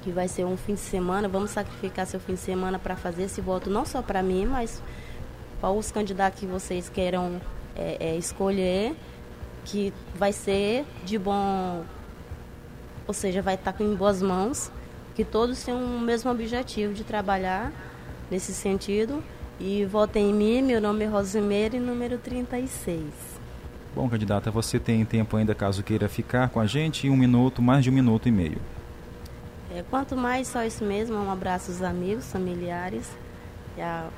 que 0.01 0.09
vai 0.09 0.29
ser 0.29 0.45
um 0.45 0.55
fim 0.55 0.75
de 0.75 0.79
semana. 0.79 1.27
Vamos 1.27 1.51
sacrificar 1.51 2.07
seu 2.07 2.21
fim 2.21 2.35
de 2.35 2.39
semana 2.39 2.79
para 2.79 2.95
fazer 2.95 3.23
esse 3.23 3.41
voto, 3.41 3.69
não 3.69 3.85
só 3.85 4.01
para 4.01 4.23
mim, 4.23 4.45
mas 4.45 4.81
para 5.59 5.71
os 5.71 5.91
candidatos 5.91 6.39
que 6.39 6.45
vocês 6.45 6.87
queiram 6.87 7.41
é, 7.75 7.97
é, 7.99 8.15
escolher, 8.15 8.95
que 9.65 9.93
vai 10.15 10.31
ser 10.31 10.85
de 11.03 11.17
bom. 11.17 11.83
Ou 13.05 13.13
seja, 13.13 13.41
vai 13.41 13.55
estar 13.55 13.75
em 13.81 13.95
boas 13.95 14.21
mãos, 14.21 14.71
que 15.13 15.25
todos 15.25 15.61
têm 15.61 15.73
o 15.73 15.99
mesmo 15.99 16.31
objetivo 16.31 16.93
de 16.93 17.03
trabalhar 17.03 17.71
nesse 18.31 18.53
sentido 18.53 19.21
e 19.63 19.85
votem 19.85 20.29
em 20.29 20.33
mim, 20.33 20.61
meu 20.61 20.81
nome 20.81 21.05
é 21.05 21.07
Rosimeire, 21.07 21.79
número 21.79 22.17
36. 22.17 23.01
Bom, 23.95 24.09
candidata, 24.09 24.51
você 24.51 24.77
tem 24.77 25.05
tempo 25.05 25.37
ainda 25.37 25.55
caso 25.55 25.81
queira 25.81 26.09
ficar 26.09 26.49
com 26.49 26.59
a 26.59 26.65
gente, 26.65 27.09
um 27.09 27.15
minuto, 27.15 27.61
mais 27.61 27.81
de 27.81 27.89
um 27.89 27.93
minuto 27.93 28.27
e 28.27 28.31
meio. 28.31 28.57
É, 29.73 29.81
quanto 29.89 30.17
mais, 30.17 30.49
só 30.49 30.65
isso 30.65 30.83
mesmo. 30.83 31.15
Um 31.15 31.31
abraço 31.31 31.71
aos 31.71 31.81
amigos, 31.81 32.29
familiares. 32.29 33.09
E 33.77 33.81
a 33.81 34.09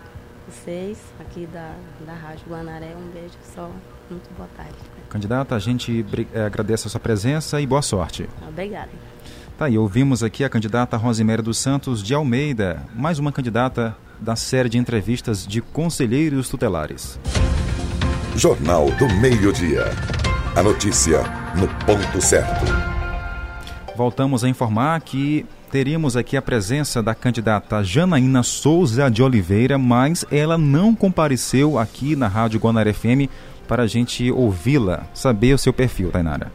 vocês 0.47 0.97
aqui 1.19 1.45
da, 1.45 1.75
da 2.03 2.13
Rádio 2.13 2.47
Guanaré. 2.49 2.95
Um 2.95 3.11
beijo 3.11 3.35
só. 3.53 3.69
Muito 4.09 4.27
boa 4.35 4.49
tarde. 4.57 4.73
Candidata, 5.09 5.55
a 5.55 5.59
gente 5.59 6.03
é, 6.33 6.41
agradece 6.41 6.87
a 6.87 6.89
sua 6.89 6.99
presença 6.99 7.61
e 7.61 7.67
boa 7.67 7.83
sorte. 7.83 8.27
Obrigada. 8.47 8.89
Tá, 9.59 9.69
e 9.69 9.77
ouvimos 9.77 10.23
aqui 10.23 10.43
a 10.43 10.49
candidata 10.49 10.97
Rosiméria 10.97 11.43
dos 11.43 11.59
Santos 11.59 12.01
de 12.01 12.15
Almeida, 12.15 12.83
mais 12.95 13.19
uma 13.19 13.31
candidata 13.31 13.95
da 14.19 14.35
série 14.35 14.69
de 14.69 14.77
entrevistas 14.77 15.45
de 15.45 15.61
conselheiros 15.61 16.49
tutelares. 16.49 17.19
Jornal 18.35 18.89
do 18.91 19.07
Meio-Dia. 19.15 19.85
A 20.55 20.63
notícia 20.63 21.23
no 21.55 21.67
ponto 21.85 22.21
certo. 22.21 22.65
Voltamos 23.95 24.43
a 24.43 24.49
informar 24.49 24.99
que 25.01 25.45
teríamos 25.71 26.17
aqui 26.17 26.35
a 26.35 26.41
presença 26.41 27.01
da 27.01 27.15
candidata 27.15 27.83
Janaína 27.83 28.43
Souza 28.43 29.09
de 29.09 29.23
Oliveira, 29.23 29.77
mas 29.77 30.25
ela 30.31 30.57
não 30.57 30.93
compareceu 30.93 31.79
aqui 31.79 32.15
na 32.15 32.27
Rádio 32.27 32.59
Guanara 32.59 32.93
FM 32.93 33.29
para 33.67 33.83
a 33.83 33.87
gente 33.87 34.31
ouvi-la, 34.31 35.03
saber 35.13 35.53
o 35.53 35.57
seu 35.57 35.73
perfil, 35.73 36.11
Tainara. 36.11 36.51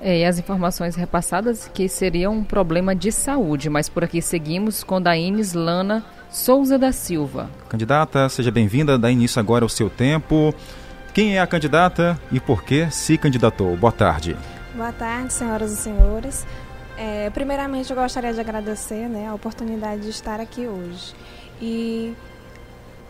É, 0.00 0.20
e 0.20 0.24
as 0.24 0.38
informações 0.38 0.96
repassadas 0.96 1.70
que 1.72 1.88
seria 1.88 2.30
um 2.30 2.42
problema 2.42 2.94
de 2.94 3.12
saúde, 3.12 3.68
mas 3.68 3.88
por 3.88 4.02
aqui 4.02 4.22
seguimos 4.22 4.82
com 4.82 5.00
Daines 5.00 5.52
Lana 5.52 6.04
Souza 6.30 6.78
da 6.78 6.92
Silva. 6.92 7.50
Candidata, 7.68 8.28
seja 8.28 8.52
bem-vinda, 8.52 8.96
dá 8.96 9.10
início 9.10 9.40
agora 9.40 9.64
ao 9.64 9.68
seu 9.68 9.90
tempo. 9.90 10.54
Quem 11.12 11.36
é 11.36 11.40
a 11.40 11.46
candidata 11.46 12.16
e 12.30 12.38
por 12.38 12.62
que 12.62 12.88
se 12.90 13.18
candidatou? 13.18 13.76
Boa 13.76 13.92
tarde. 13.92 14.36
Boa 14.76 14.92
tarde, 14.92 15.32
senhoras 15.32 15.72
e 15.72 15.76
senhores. 15.76 16.46
É, 16.96 17.30
primeiramente, 17.30 17.90
eu 17.90 17.96
gostaria 17.96 18.32
de 18.32 18.38
agradecer 18.38 19.08
né, 19.08 19.26
a 19.26 19.34
oportunidade 19.34 20.02
de 20.02 20.10
estar 20.10 20.38
aqui 20.38 20.68
hoje. 20.68 21.14
E 21.60 22.14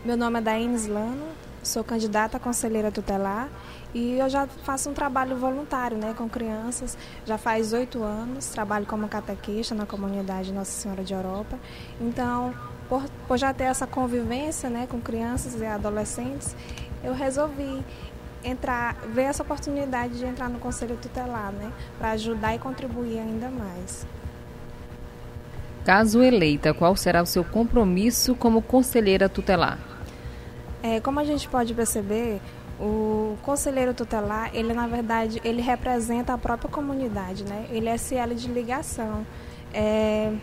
meu 0.03 0.17
nome 0.17 0.39
é 0.39 0.41
Daines 0.41 0.87
Lana, 0.87 1.27
sou 1.61 1.83
candidata 1.83 2.37
a 2.37 2.39
conselheira 2.39 2.91
tutelar 2.91 3.49
e 3.93 4.17
eu 4.17 4.29
já 4.29 4.47
faço 4.47 4.89
um 4.89 4.93
trabalho 4.93 5.37
voluntário 5.37 5.95
né, 5.95 6.15
com 6.17 6.27
crianças, 6.27 6.97
já 7.25 7.37
faz 7.37 7.71
oito 7.71 8.01
anos, 8.01 8.47
trabalho 8.47 8.85
como 8.87 9.07
catequista 9.07 9.75
na 9.75 9.85
comunidade 9.85 10.51
Nossa 10.51 10.71
Senhora 10.71 11.03
de 11.03 11.13
Europa. 11.13 11.59
Então, 11.99 12.53
por, 12.91 13.05
por 13.25 13.37
já 13.37 13.53
ter 13.53 13.63
essa 13.63 13.87
convivência 13.87 14.69
né, 14.69 14.85
com 14.85 14.99
crianças 14.99 15.55
e 15.57 15.65
adolescentes, 15.65 16.53
eu 17.01 17.13
resolvi 17.13 17.81
entrar, 18.43 18.97
ver 19.13 19.23
essa 19.23 19.43
oportunidade 19.43 20.17
de 20.17 20.25
entrar 20.25 20.49
no 20.49 20.59
Conselho 20.59 20.97
Tutelar, 20.97 21.53
né, 21.53 21.71
para 21.97 22.11
ajudar 22.11 22.53
e 22.53 22.59
contribuir 22.59 23.17
ainda 23.17 23.47
mais. 23.47 24.05
Caso 25.85 26.21
eleita, 26.21 26.73
qual 26.73 26.93
será 26.97 27.23
o 27.23 27.25
seu 27.25 27.45
compromisso 27.45 28.35
como 28.35 28.61
conselheira 28.61 29.29
tutelar? 29.29 29.79
É, 30.83 30.99
como 30.99 31.17
a 31.21 31.23
gente 31.23 31.47
pode 31.47 31.73
perceber, 31.73 32.41
o 32.77 33.37
conselheiro 33.41 33.93
tutelar, 33.93 34.49
ele 34.53 34.73
na 34.73 34.85
verdade, 34.85 35.39
ele 35.45 35.61
representa 35.61 36.33
a 36.33 36.37
própria 36.37 36.69
comunidade, 36.69 37.45
né? 37.45 37.67
Ele 37.71 37.87
é 37.87 37.95
SL 37.95 38.33
de 38.35 38.47
ligação 38.49 39.25
é, 39.73 40.33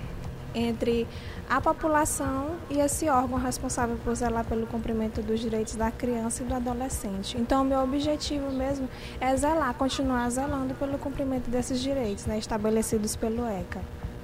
entre 0.54 1.06
a 1.48 1.60
população 1.60 2.56
e 2.70 2.78
esse 2.78 3.08
órgão 3.08 3.38
responsável 3.38 3.96
por 4.04 4.14
zelar 4.14 4.44
pelo 4.44 4.66
cumprimento 4.66 5.22
dos 5.22 5.40
direitos 5.40 5.74
da 5.76 5.90
criança 5.90 6.42
e 6.42 6.46
do 6.46 6.54
adolescente. 6.54 7.36
Então, 7.38 7.64
meu 7.64 7.80
objetivo 7.80 8.50
mesmo 8.50 8.88
é 9.20 9.34
zelar, 9.36 9.74
continuar 9.74 10.28
zelando 10.30 10.74
pelo 10.74 10.98
cumprimento 10.98 11.50
desses 11.50 11.80
direitos, 11.80 12.26
né, 12.26 12.38
estabelecidos 12.38 13.16
pelo 13.16 13.46
ECA. 13.46 13.80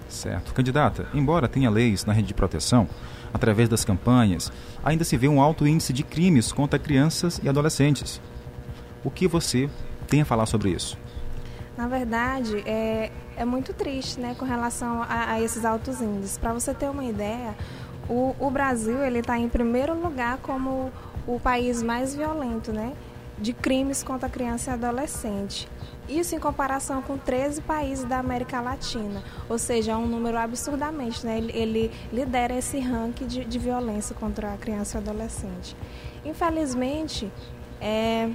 Certo. 0.09 0.53
Candidata, 0.53 1.09
embora 1.15 1.49
tenha 1.49 1.71
leis 1.71 2.05
na 2.05 2.13
rede 2.13 2.29
de 2.29 2.35
proteção, 2.35 2.89
através 3.33 3.69
das 3.69 3.85
campanhas, 3.85 4.53
ainda 4.85 5.03
se 5.03 5.17
vê 5.17 5.29
um 5.29 5.41
alto 5.41 5.67
índice 5.67 5.93
de 5.93 6.03
crimes 6.03 6.53
contra 6.53 6.79
crianças 6.79 7.41
e 7.43 7.49
adolescentes. 7.49 8.21
O 9.03 9.11
que 9.11 9.27
você 9.27 9.69
tem 10.07 10.21
a 10.21 10.25
falar 10.25 10.47
sobre 10.47 10.71
isso? 10.71 10.97
Na 11.77 11.89
verdade, 11.89 12.63
é, 12.67 13.11
é 13.37 13.45
muito 13.45 13.73
triste 13.73 14.21
né, 14.21 14.35
com 14.39 14.45
relação 14.45 15.03
a, 15.03 15.33
a 15.33 15.41
esses 15.41 15.65
altos 15.65 16.01
índices. 16.01 16.39
Para 16.39 16.53
você 16.53 16.73
ter 16.73 16.89
uma 16.89 17.05
ideia, 17.05 17.55
o, 18.09 18.35
o 18.39 18.51
Brasil 18.51 19.03
ele 19.03 19.19
está 19.19 19.39
em 19.39 19.49
primeiro 19.49 19.95
lugar 19.95 20.39
como 20.39 20.93
o 21.27 21.41
país 21.41 21.83
mais 21.83 22.15
violento 22.15 22.73
né, 22.73 22.93
de 23.39 23.53
crimes 23.53 24.03
contra 24.03 24.29
criança 24.29 24.71
e 24.71 24.75
adolescente. 24.75 25.69
Isso 26.09 26.35
em 26.37 26.39
comparação 26.39 27.01
com 27.01 27.17
13 27.17 27.63
países 27.63 28.05
da 28.05 28.19
América 28.19 28.61
Latina, 28.61 29.23
ou 29.49 29.59
seja, 29.59 29.93
é 29.93 29.97
um 29.97 30.07
número 30.07 30.37
absurdamente, 30.37 31.25
né? 31.25 31.39
ele, 31.39 31.53
ele 31.57 31.91
lidera 32.13 32.55
esse 32.55 32.79
ranking 32.79 33.27
de, 33.27 33.45
de, 33.45 33.59
violência 33.59 34.15
contra 34.15 34.53
a 34.53 34.57
criança 34.59 34.99
e 34.99 35.01
adolescente. 35.01 35.75
Infelizmente, 36.23 37.33
é, 37.81 38.29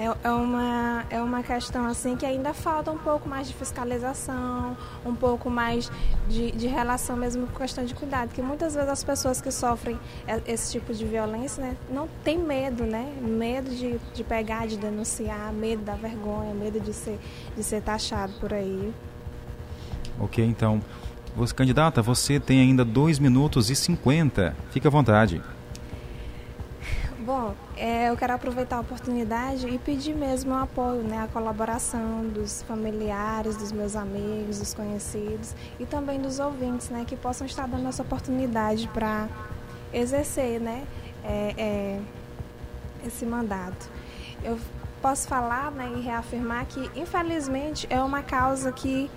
é, 0.00 0.16
é, 0.24 0.30
uma, 0.30 1.04
é 1.10 1.20
uma 1.20 1.42
questão 1.42 1.84
assim 1.86 2.16
que 2.16 2.24
ainda 2.24 2.54
falta 2.54 2.90
um 2.90 2.96
pouco 2.96 3.28
mais 3.28 3.48
de 3.48 3.54
fiscalização, 3.54 4.74
um 5.04 5.14
pouco 5.14 5.50
mais 5.50 5.92
de, 6.26 6.50
de 6.52 6.66
relação 6.66 7.18
mesmo 7.18 7.46
com 7.46 7.58
questão 7.58 7.84
de 7.84 7.94
cuidado, 7.94 8.30
que 8.30 8.40
muitas 8.40 8.74
vezes 8.74 8.88
as 8.88 9.04
pessoas 9.04 9.42
que 9.42 9.50
sofrem 9.50 9.98
esse 10.46 10.72
tipo 10.72 10.94
de 10.94 11.04
violência 11.04 11.62
né, 11.62 11.76
não 11.90 12.08
tem 12.24 12.38
medo, 12.38 12.84
né? 12.84 13.12
Medo 13.20 13.68
de, 13.68 14.00
de 14.14 14.24
pegar, 14.24 14.66
de 14.66 14.78
denunciar, 14.78 15.52
medo 15.52 15.82
da 15.82 15.96
vergonha, 15.96 16.54
medo 16.54 16.80
de 16.80 16.94
ser, 16.94 17.18
de 17.54 17.62
ser 17.62 17.82
taxado 17.82 18.32
por 18.40 18.54
aí. 18.54 18.94
Ok, 20.18 20.42
então, 20.42 20.80
você, 21.36 21.54
candidata, 21.54 22.00
você 22.00 22.40
tem 22.40 22.60
ainda 22.60 22.86
2 22.86 23.18
minutos 23.18 23.68
e 23.68 23.76
50. 23.76 24.56
Fique 24.70 24.86
à 24.86 24.90
vontade. 24.90 25.42
Bom, 27.22 27.54
é, 27.76 28.08
eu 28.08 28.16
quero 28.16 28.32
aproveitar 28.32 28.76
a 28.76 28.80
oportunidade 28.80 29.68
e 29.68 29.78
pedir 29.78 30.14
mesmo 30.14 30.54
o 30.54 30.56
apoio, 30.56 31.02
né, 31.02 31.22
a 31.22 31.26
colaboração 31.26 32.26
dos 32.26 32.62
familiares, 32.62 33.58
dos 33.58 33.72
meus 33.72 33.94
amigos, 33.94 34.58
dos 34.58 34.72
conhecidos 34.72 35.54
e 35.78 35.84
também 35.84 36.18
dos 36.18 36.38
ouvintes, 36.38 36.88
né, 36.88 37.04
que 37.06 37.14
possam 37.16 37.46
estar 37.46 37.68
dando 37.68 37.86
essa 37.88 38.02
oportunidade 38.02 38.88
para 38.88 39.28
exercer, 39.92 40.58
né, 40.62 40.82
é, 41.22 41.54
é, 41.58 42.00
esse 43.06 43.26
mandato. 43.26 43.90
Eu 44.42 44.58
posso 45.02 45.28
falar, 45.28 45.70
né, 45.72 45.92
e 45.94 46.00
reafirmar 46.00 46.64
que, 46.64 46.90
infelizmente, 46.98 47.86
é 47.90 48.00
uma 48.00 48.22
causa 48.22 48.72
que 48.72 49.10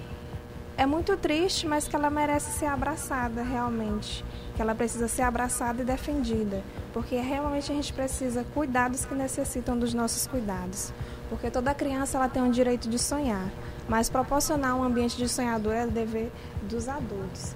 é 0.76 0.86
muito 0.86 1.16
triste, 1.18 1.68
mas 1.68 1.88
que 1.88 1.96
ela 1.96 2.10
merece 2.10 2.52
ser 2.58 2.66
abraçada 2.66 3.44
realmente. 3.44 4.26
Que 4.56 4.62
ela 4.62 4.74
precisa 4.74 5.08
ser 5.08 5.22
abraçada 5.22 5.82
e 5.82 5.86
defendida, 5.86 6.64
porque 6.92 7.16
realmente 7.16 7.72
a 7.72 7.76
gente 7.76 7.94
precisa 7.94 8.46
cuidar 8.54 8.90
dos 8.90 9.06
que 9.06 9.16
necessitam 9.16 9.78
dos 9.78 9.94
nossos 9.94 10.28
cuidados, 10.28 10.94
porque 11.30 11.50
toda 11.50 11.74
criança 11.74 12.18
ela 12.18 12.30
tem 12.30 12.42
um 12.42 12.52
direito 12.52 12.88
de 12.88 13.00
sonhar, 13.00 13.50
mas 13.88 14.10
proporcionar 14.10 14.76
um 14.76 14.84
ambiente 14.84 15.18
de 15.18 15.28
sonhador 15.28 15.74
é 15.74 15.88
dever 15.88 16.32
dos 16.64 16.88
adultos. 16.88 17.56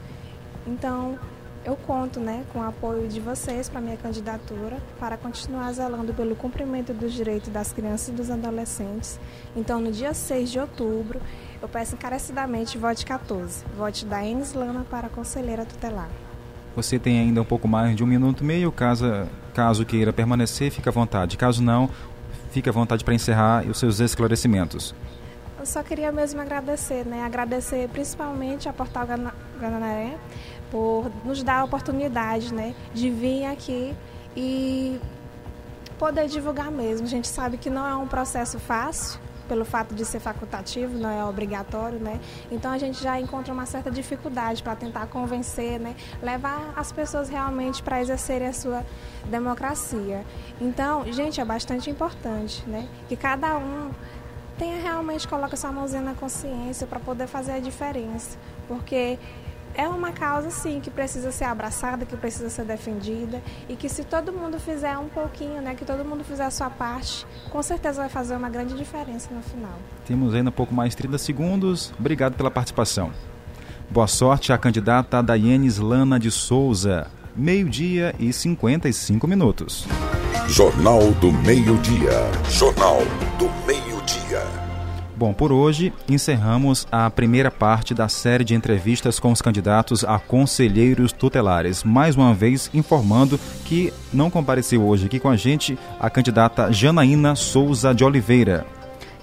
Então, 0.65 1.19
eu 1.67 1.75
conto 1.75 2.17
né, 2.21 2.45
com 2.53 2.59
o 2.59 2.63
apoio 2.63 3.09
de 3.09 3.19
vocês 3.19 3.67
para 3.67 3.81
minha 3.81 3.97
candidatura, 3.97 4.77
para 4.97 5.17
continuar 5.17 5.69
zelando 5.73 6.13
pelo 6.13 6.33
cumprimento 6.33 6.93
dos 6.93 7.11
direitos 7.11 7.49
das 7.49 7.73
crianças 7.73 8.07
e 8.07 8.11
dos 8.13 8.31
adolescentes. 8.31 9.19
Então, 9.53 9.81
no 9.81 9.91
dia 9.91 10.13
6 10.13 10.49
de 10.49 10.59
outubro, 10.59 11.19
eu 11.61 11.67
peço 11.67 11.95
encarecidamente 11.95 12.77
vote 12.77 13.05
14, 13.05 13.65
vote 13.77 14.05
da 14.05 14.25
Enes 14.25 14.53
Lana 14.53 14.85
para 14.89 15.09
conselheira 15.09 15.65
tutelar. 15.65 16.09
Você 16.73 16.97
tem 16.97 17.19
ainda 17.19 17.41
um 17.41 17.45
pouco 17.45 17.67
mais 17.67 17.93
de 17.97 18.01
um 18.01 18.07
minuto 18.07 18.45
e 18.45 18.47
meio. 18.47 18.71
Caso, 18.71 19.05
caso 19.53 19.85
queira 19.85 20.13
permanecer, 20.13 20.71
fique 20.71 20.87
à 20.87 20.91
vontade. 20.91 21.35
Caso 21.35 21.61
não, 21.61 21.89
fique 22.51 22.69
à 22.69 22.71
vontade 22.71 23.03
para 23.03 23.13
encerrar 23.13 23.65
os 23.67 23.77
seus 23.77 23.99
esclarecimentos. 23.99 24.95
Só 25.67 25.83
queria 25.83 26.13
mesmo 26.13 26.39
agradecer, 26.39 27.05
né? 27.05 27.23
Agradecer 27.23 27.89
principalmente 27.89 28.69
a 28.69 28.73
Portal 28.73 29.05
Ganaré 29.59 30.17
por 30.71 31.11
nos 31.25 31.43
dar 31.43 31.59
a 31.59 31.63
oportunidade, 31.65 32.53
né, 32.53 32.73
de 32.93 33.09
vir 33.09 33.45
aqui 33.45 33.93
e 34.35 34.99
poder 35.99 36.27
divulgar 36.27 36.71
mesmo. 36.71 37.05
A 37.05 37.09
gente 37.09 37.27
sabe 37.27 37.57
que 37.57 37.69
não 37.69 37.85
é 37.85 37.95
um 37.95 38.07
processo 38.07 38.57
fácil, 38.59 39.19
pelo 39.47 39.63
fato 39.63 39.95
de 39.95 40.03
ser 40.05 40.19
facultativo, 40.19 40.97
não 40.97 41.09
é 41.09 41.23
obrigatório, 41.23 41.99
né? 41.99 42.19
Então 42.51 42.71
a 42.71 42.77
gente 42.77 43.01
já 43.01 43.19
encontra 43.19 43.53
uma 43.53 43.65
certa 43.65 43.89
dificuldade 43.89 44.61
para 44.61 44.75
tentar 44.75 45.07
convencer, 45.07 45.79
né? 45.79 45.95
Levar 46.21 46.73
as 46.75 46.91
pessoas 46.91 47.29
realmente 47.29 47.81
para 47.81 48.01
exercerem 48.01 48.47
a 48.47 48.53
sua 48.53 48.85
democracia. 49.25 50.25
Então, 50.59 51.09
gente, 51.11 51.39
é 51.39 51.45
bastante 51.45 51.89
importante, 51.89 52.63
né? 52.67 52.87
Que 53.07 53.15
cada 53.15 53.57
um 53.57 53.91
tenha 54.57 54.81
realmente 54.81 55.27
coloca 55.27 55.55
sua 55.55 55.71
mãozinha 55.71 56.01
na 56.01 56.13
consciência 56.13 56.87
para 56.87 56.99
poder 56.99 57.27
fazer 57.27 57.53
a 57.53 57.59
diferença, 57.59 58.37
porque 58.67 59.17
é 59.75 59.87
uma 59.87 60.11
causa 60.11 60.49
sim 60.49 60.79
que 60.79 60.89
precisa 60.89 61.31
ser 61.31 61.45
abraçada, 61.45 62.05
que 62.05 62.17
precisa 62.17 62.49
ser 62.49 62.65
defendida 62.65 63.41
e 63.69 63.75
que 63.75 63.87
se 63.87 64.03
todo 64.03 64.33
mundo 64.33 64.59
fizer 64.59 64.97
um 64.97 65.07
pouquinho, 65.07 65.61
né, 65.61 65.75
que 65.75 65.85
todo 65.85 66.03
mundo 66.03 66.23
fizer 66.23 66.45
a 66.45 66.51
sua 66.51 66.69
parte, 66.69 67.25
com 67.51 67.61
certeza 67.61 68.01
vai 68.01 68.09
fazer 68.09 68.35
uma 68.35 68.49
grande 68.49 68.73
diferença 68.73 69.29
no 69.31 69.41
final. 69.43 69.77
Temos 70.05 70.33
ainda 70.33 70.49
um 70.49 70.53
pouco 70.53 70.73
mais 70.73 70.91
de 70.91 70.97
30 70.97 71.17
segundos. 71.19 71.93
Obrigado 71.99 72.33
pela 72.35 72.49
participação. 72.49 73.11
Boa 73.89 74.07
sorte 74.07 74.51
à 74.51 74.57
candidata 74.57 75.21
Daiane 75.21 75.69
Lana 75.79 76.19
de 76.19 76.31
Souza. 76.31 77.07
meio-dia 77.35 78.15
e 78.19 78.33
55 78.33 79.27
minutos. 79.27 79.85
Jornal 80.47 81.11
do 81.21 81.31
Meio-Dia. 81.31 82.11
Jornal. 82.49 83.01
Bom, 85.17 85.33
por 85.33 85.51
hoje 85.51 85.91
encerramos 86.07 86.87
a 86.91 87.09
primeira 87.09 87.49
parte 87.49 87.91
da 87.91 88.07
série 88.07 88.43
de 88.43 88.53
entrevistas 88.53 89.19
com 89.19 89.31
os 89.31 89.41
candidatos 89.41 90.03
a 90.03 90.19
conselheiros 90.19 91.11
tutelares. 91.11 91.83
Mais 91.83 92.15
uma 92.15 92.35
vez 92.35 92.69
informando 92.71 93.39
que 93.65 93.91
não 94.13 94.29
compareceu 94.29 94.85
hoje 94.85 95.07
aqui 95.07 95.19
com 95.19 95.27
a 95.27 95.35
gente 95.35 95.75
a 95.99 96.07
candidata 96.07 96.71
Janaína 96.71 97.35
Souza 97.35 97.95
de 97.95 98.03
Oliveira. 98.03 98.63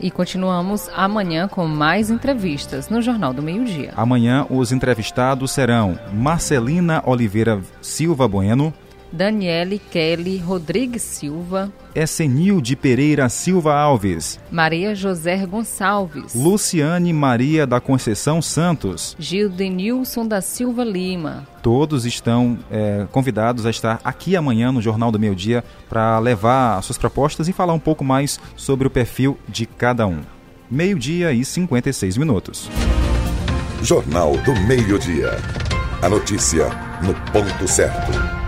E 0.01 0.11
continuamos 0.11 0.91
amanhã 0.97 1.47
com 1.47 1.69
mais 1.69 2.11
entrevistas 2.11 2.89
no 2.89 3.01
Jornal 3.01 3.33
do 3.33 3.41
Meio-Dia. 3.41 3.93
Amanhã 3.97 4.45
os 4.51 4.73
entrevistados 4.73 5.53
serão 5.53 5.97
Marcelina 6.13 7.05
Oliveira 7.07 7.61
Silva 7.81 8.27
Bueno, 8.27 8.75
Daniele 9.15 9.79
Kelly 9.79 10.39
Rodrigues 10.39 11.03
Silva, 11.03 11.73
Essenil 11.95 12.61
de 12.61 12.75
Pereira 12.75 13.29
Silva 13.29 13.73
Alves, 13.73 14.41
Maria 14.51 14.93
José 14.93 15.47
Gonçalves, 15.47 16.35
Luciane 16.35 17.13
Maria 17.13 17.65
da 17.65 17.81
Conceição 17.81 18.43
Santos, 18.43 19.15
Gildenilson 19.17 20.27
da 20.27 20.41
Silva 20.41 20.83
Lima. 20.83 21.47
Todos 21.63 22.05
estão 22.05 22.59
é, 22.69 23.07
convidados 23.13 23.65
a 23.65 23.71
estar 23.71 24.01
aqui 24.03 24.35
amanhã 24.35 24.73
no 24.73 24.83
Jornal 24.83 25.13
do 25.13 25.21
Meio 25.21 25.37
Dia 25.37 25.63
para 25.89 26.19
levar 26.19 26.83
suas 26.83 26.99
propostas 26.99 27.47
e 27.47 27.53
falar 27.53 27.73
um 27.73 27.79
pouco 27.79 28.03
mais 28.03 28.41
sobre 28.57 28.89
o 28.89 28.91
perfil 28.91 29.39
de 29.49 29.65
cada 29.65 30.09
um. 30.09 30.23
Meio-dia 30.69 31.33
e 31.33 31.45
56 31.45 32.17
minutos. 32.17 32.69
Jornal 33.81 34.37
do 34.39 34.55
Meio-Dia. 34.63 35.37
A 36.03 36.09
notícia 36.09 36.69
no 37.01 37.15
ponto 37.31 37.69
certo. 37.69 38.44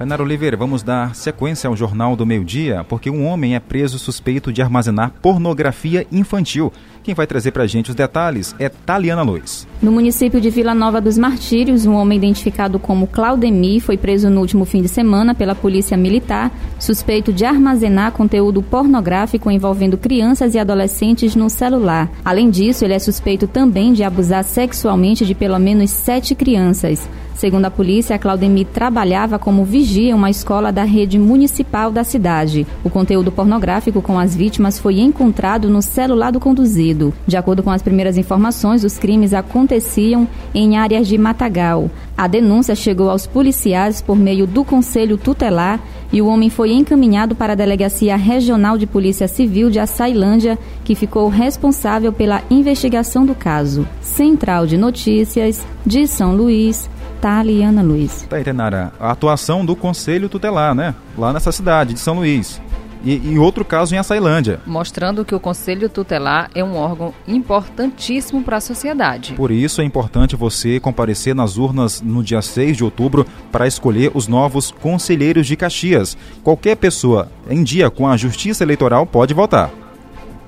Tainara 0.00 0.22
Oliveira, 0.22 0.56
vamos 0.56 0.82
dar 0.82 1.14
sequência 1.14 1.68
ao 1.68 1.76
Jornal 1.76 2.16
do 2.16 2.24
Meio 2.24 2.42
Dia, 2.42 2.82
porque 2.88 3.10
um 3.10 3.26
homem 3.26 3.54
é 3.54 3.60
preso 3.60 3.98
suspeito 3.98 4.50
de 4.50 4.62
armazenar 4.62 5.12
pornografia 5.20 6.06
infantil. 6.10 6.72
Quem 7.02 7.14
vai 7.14 7.26
trazer 7.26 7.50
para 7.50 7.62
a 7.62 7.66
gente 7.66 7.88
os 7.88 7.96
detalhes 7.96 8.54
é 8.58 8.68
Taliana 8.68 9.22
Luiz. 9.22 9.66
No 9.80 9.90
município 9.90 10.38
de 10.38 10.50
Vila 10.50 10.74
Nova 10.74 11.00
dos 11.00 11.16
Martírios, 11.16 11.86
um 11.86 11.94
homem 11.94 12.18
identificado 12.18 12.78
como 12.78 13.06
Claudemir 13.06 13.80
foi 13.80 13.96
preso 13.96 14.28
no 14.28 14.40
último 14.40 14.66
fim 14.66 14.82
de 14.82 14.88
semana 14.88 15.34
pela 15.34 15.54
Polícia 15.54 15.96
Militar, 15.96 16.52
suspeito 16.78 17.32
de 17.32 17.46
armazenar 17.46 18.12
conteúdo 18.12 18.62
pornográfico 18.62 19.50
envolvendo 19.50 19.96
crianças 19.96 20.54
e 20.54 20.58
adolescentes 20.58 21.34
no 21.34 21.48
celular. 21.48 22.10
Além 22.22 22.50
disso, 22.50 22.84
ele 22.84 22.92
é 22.92 22.98
suspeito 22.98 23.46
também 23.46 23.94
de 23.94 24.04
abusar 24.04 24.44
sexualmente 24.44 25.24
de 25.24 25.34
pelo 25.34 25.58
menos 25.58 25.90
sete 25.90 26.34
crianças. 26.34 27.08
Segundo 27.40 27.64
a 27.64 27.70
polícia, 27.70 28.18
Claudemir 28.18 28.66
trabalhava 28.66 29.38
como 29.38 29.64
vigia 29.64 30.10
em 30.10 30.12
uma 30.12 30.28
escola 30.28 30.70
da 30.70 30.84
rede 30.84 31.18
municipal 31.18 31.90
da 31.90 32.04
cidade. 32.04 32.66
O 32.84 32.90
conteúdo 32.90 33.32
pornográfico 33.32 34.02
com 34.02 34.18
as 34.18 34.36
vítimas 34.36 34.78
foi 34.78 35.00
encontrado 35.00 35.70
no 35.70 35.80
celular 35.80 36.32
do 36.32 36.38
conduzido. 36.38 36.89
De 37.26 37.36
acordo 37.36 37.62
com 37.62 37.70
as 37.70 37.82
primeiras 37.82 38.16
informações, 38.16 38.84
os 38.84 38.98
crimes 38.98 39.32
aconteciam 39.32 40.26
em 40.54 40.76
áreas 40.76 41.06
de 41.06 41.16
Matagal. 41.16 41.90
A 42.16 42.26
denúncia 42.26 42.74
chegou 42.74 43.08
aos 43.08 43.26
policiais 43.26 44.02
por 44.02 44.16
meio 44.16 44.46
do 44.46 44.64
Conselho 44.64 45.16
Tutelar 45.16 45.80
e 46.12 46.20
o 46.20 46.26
homem 46.26 46.50
foi 46.50 46.72
encaminhado 46.72 47.34
para 47.34 47.52
a 47.52 47.56
Delegacia 47.56 48.16
Regional 48.16 48.76
de 48.76 48.86
Polícia 48.86 49.28
Civil 49.28 49.70
de 49.70 49.78
Açailândia, 49.78 50.58
que 50.84 50.94
ficou 50.94 51.28
responsável 51.28 52.12
pela 52.12 52.42
investigação 52.50 53.24
do 53.24 53.34
caso. 53.34 53.86
Central 54.02 54.66
de 54.66 54.76
Notícias 54.76 55.64
de 55.86 56.06
São 56.06 56.34
Luís, 56.34 56.90
Taliana 57.20 57.82
Luiz. 57.82 58.26
Tá 58.28 58.36
aí, 58.36 58.44
Tenara, 58.44 58.92
a 58.98 59.10
atuação 59.10 59.64
do 59.64 59.76
Conselho 59.76 60.28
Tutelar, 60.28 60.74
né? 60.74 60.94
Lá 61.16 61.32
nessa 61.32 61.52
cidade 61.52 61.94
de 61.94 62.00
São 62.00 62.16
Luís. 62.16 62.60
E, 63.04 63.32
e, 63.32 63.38
outro 63.38 63.64
caso 63.64 63.94
em 63.94 63.98
Açailândia. 63.98 64.60
Mostrando 64.66 65.24
que 65.24 65.34
o 65.34 65.40
Conselho 65.40 65.88
Tutelar 65.88 66.50
é 66.54 66.62
um 66.62 66.76
órgão 66.76 67.14
importantíssimo 67.26 68.42
para 68.42 68.58
a 68.58 68.60
sociedade. 68.60 69.34
Por 69.34 69.50
isso 69.50 69.80
é 69.80 69.84
importante 69.84 70.36
você 70.36 70.78
comparecer 70.78 71.34
nas 71.34 71.56
urnas 71.56 72.02
no 72.02 72.22
dia 72.22 72.42
6 72.42 72.76
de 72.76 72.84
outubro 72.84 73.26
para 73.50 73.66
escolher 73.66 74.10
os 74.14 74.28
novos 74.28 74.70
conselheiros 74.70 75.46
de 75.46 75.56
Caxias. 75.56 76.16
Qualquer 76.42 76.76
pessoa 76.76 77.30
em 77.48 77.62
dia 77.62 77.90
com 77.90 78.06
a 78.06 78.16
Justiça 78.16 78.64
Eleitoral 78.64 79.06
pode 79.06 79.32
votar. 79.32 79.70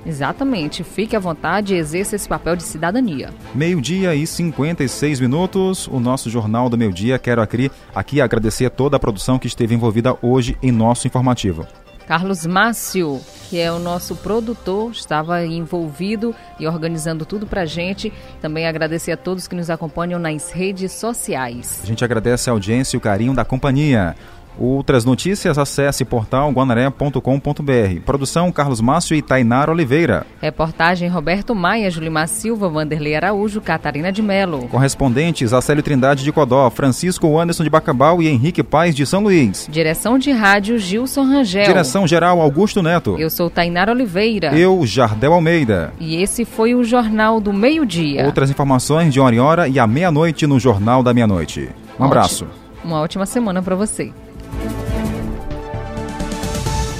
Exatamente. 0.05 0.83
Fique 0.83 1.15
à 1.15 1.19
vontade 1.19 1.73
e 1.73 1.77
exerça 1.77 2.15
esse 2.15 2.27
papel 2.27 2.55
de 2.55 2.63
cidadania. 2.63 3.29
Meio-dia 3.55 4.13
e 4.15 4.27
56 4.27 5.19
minutos, 5.19 5.87
o 5.87 5.99
nosso 5.99 6.29
Jornal 6.29 6.69
do 6.69 6.77
Meio-Dia. 6.77 7.17
Quero 7.17 7.41
aqui, 7.41 7.71
aqui 7.95 8.21
agradecer 8.21 8.65
a 8.65 8.69
toda 8.69 8.97
a 8.97 8.99
produção 8.99 9.39
que 9.39 9.47
esteve 9.47 9.73
envolvida 9.73 10.15
hoje 10.21 10.57
em 10.61 10.71
nosso 10.71 11.07
informativo. 11.07 11.65
Carlos 12.07 12.45
Márcio, 12.45 13.21
que 13.49 13.59
é 13.59 13.71
o 13.71 13.79
nosso 13.79 14.15
produtor, 14.15 14.91
estava 14.91 15.45
envolvido 15.45 16.35
e 16.59 16.67
organizando 16.67 17.25
tudo 17.25 17.47
para 17.47 17.61
a 17.61 17.65
gente. 17.65 18.11
Também 18.41 18.67
agradecer 18.67 19.11
a 19.11 19.17
todos 19.17 19.47
que 19.47 19.55
nos 19.55 19.69
acompanham 19.69 20.19
nas 20.19 20.51
redes 20.51 20.91
sociais. 20.91 21.81
A 21.83 21.85
gente 21.85 22.03
agradece 22.03 22.49
a 22.49 22.53
audiência 22.53 22.95
e 22.95 22.97
o 22.97 23.01
carinho 23.01 23.33
da 23.33 23.45
companhia. 23.45 24.15
Outras 24.59 25.05
notícias, 25.05 25.57
acesse 25.57 26.05
portal 26.05 26.51
guanaré.com.br. 26.51 28.01
Produção 28.05 28.51
Carlos 28.51 28.81
Márcio 28.81 29.15
e 29.15 29.21
Tainara 29.21 29.71
Oliveira. 29.71 30.25
Reportagem 30.41 31.09
Roberto 31.09 31.55
Maia, 31.55 31.89
Julimar 31.89 32.27
Silva, 32.27 32.69
Vanderlei 32.69 33.15
Araújo, 33.15 33.61
Catarina 33.61 34.11
de 34.11 34.21
Melo. 34.21 34.67
Correspondentes 34.67 35.53
Acélio 35.53 35.83
Trindade 35.83 36.23
de 36.23 36.31
Codó, 36.31 36.69
Francisco 36.69 37.37
Anderson 37.37 37.63
de 37.63 37.69
Bacabal 37.69 38.21
e 38.21 38.27
Henrique 38.27 38.63
Paz 38.63 38.95
de 38.95 39.05
São 39.05 39.23
Luís. 39.23 39.67
Direção 39.71 40.17
de 40.17 40.31
rádio 40.31 40.77
Gilson 40.77 41.23
Rangel. 41.23 41.65
Direção 41.65 42.07
geral 42.07 42.41
Augusto 42.41 42.81
Neto. 42.81 43.15
Eu 43.19 43.29
sou 43.29 43.49
Tainara 43.49 43.91
Oliveira. 43.91 44.55
Eu, 44.55 44.85
Jardel 44.85 45.33
Almeida. 45.33 45.93
E 45.99 46.21
esse 46.21 46.45
foi 46.45 46.75
o 46.75 46.83
Jornal 46.83 47.39
do 47.39 47.51
Meio-Dia. 47.51 48.25
Outras 48.25 48.49
informações 48.49 49.13
de 49.13 49.19
hora 49.19 49.35
em 49.35 49.39
hora 49.39 49.67
e 49.67 49.79
à 49.79 49.87
meia-noite 49.87 50.45
no 50.45 50.59
Jornal 50.59 51.01
da 51.01 51.13
Meia-Noite. 51.13 51.69
Um 51.99 52.05
abraço. 52.05 52.47
Uma 52.83 52.99
ótima 52.99 53.25
semana 53.25 53.61
para 53.61 53.75
você. 53.75 54.11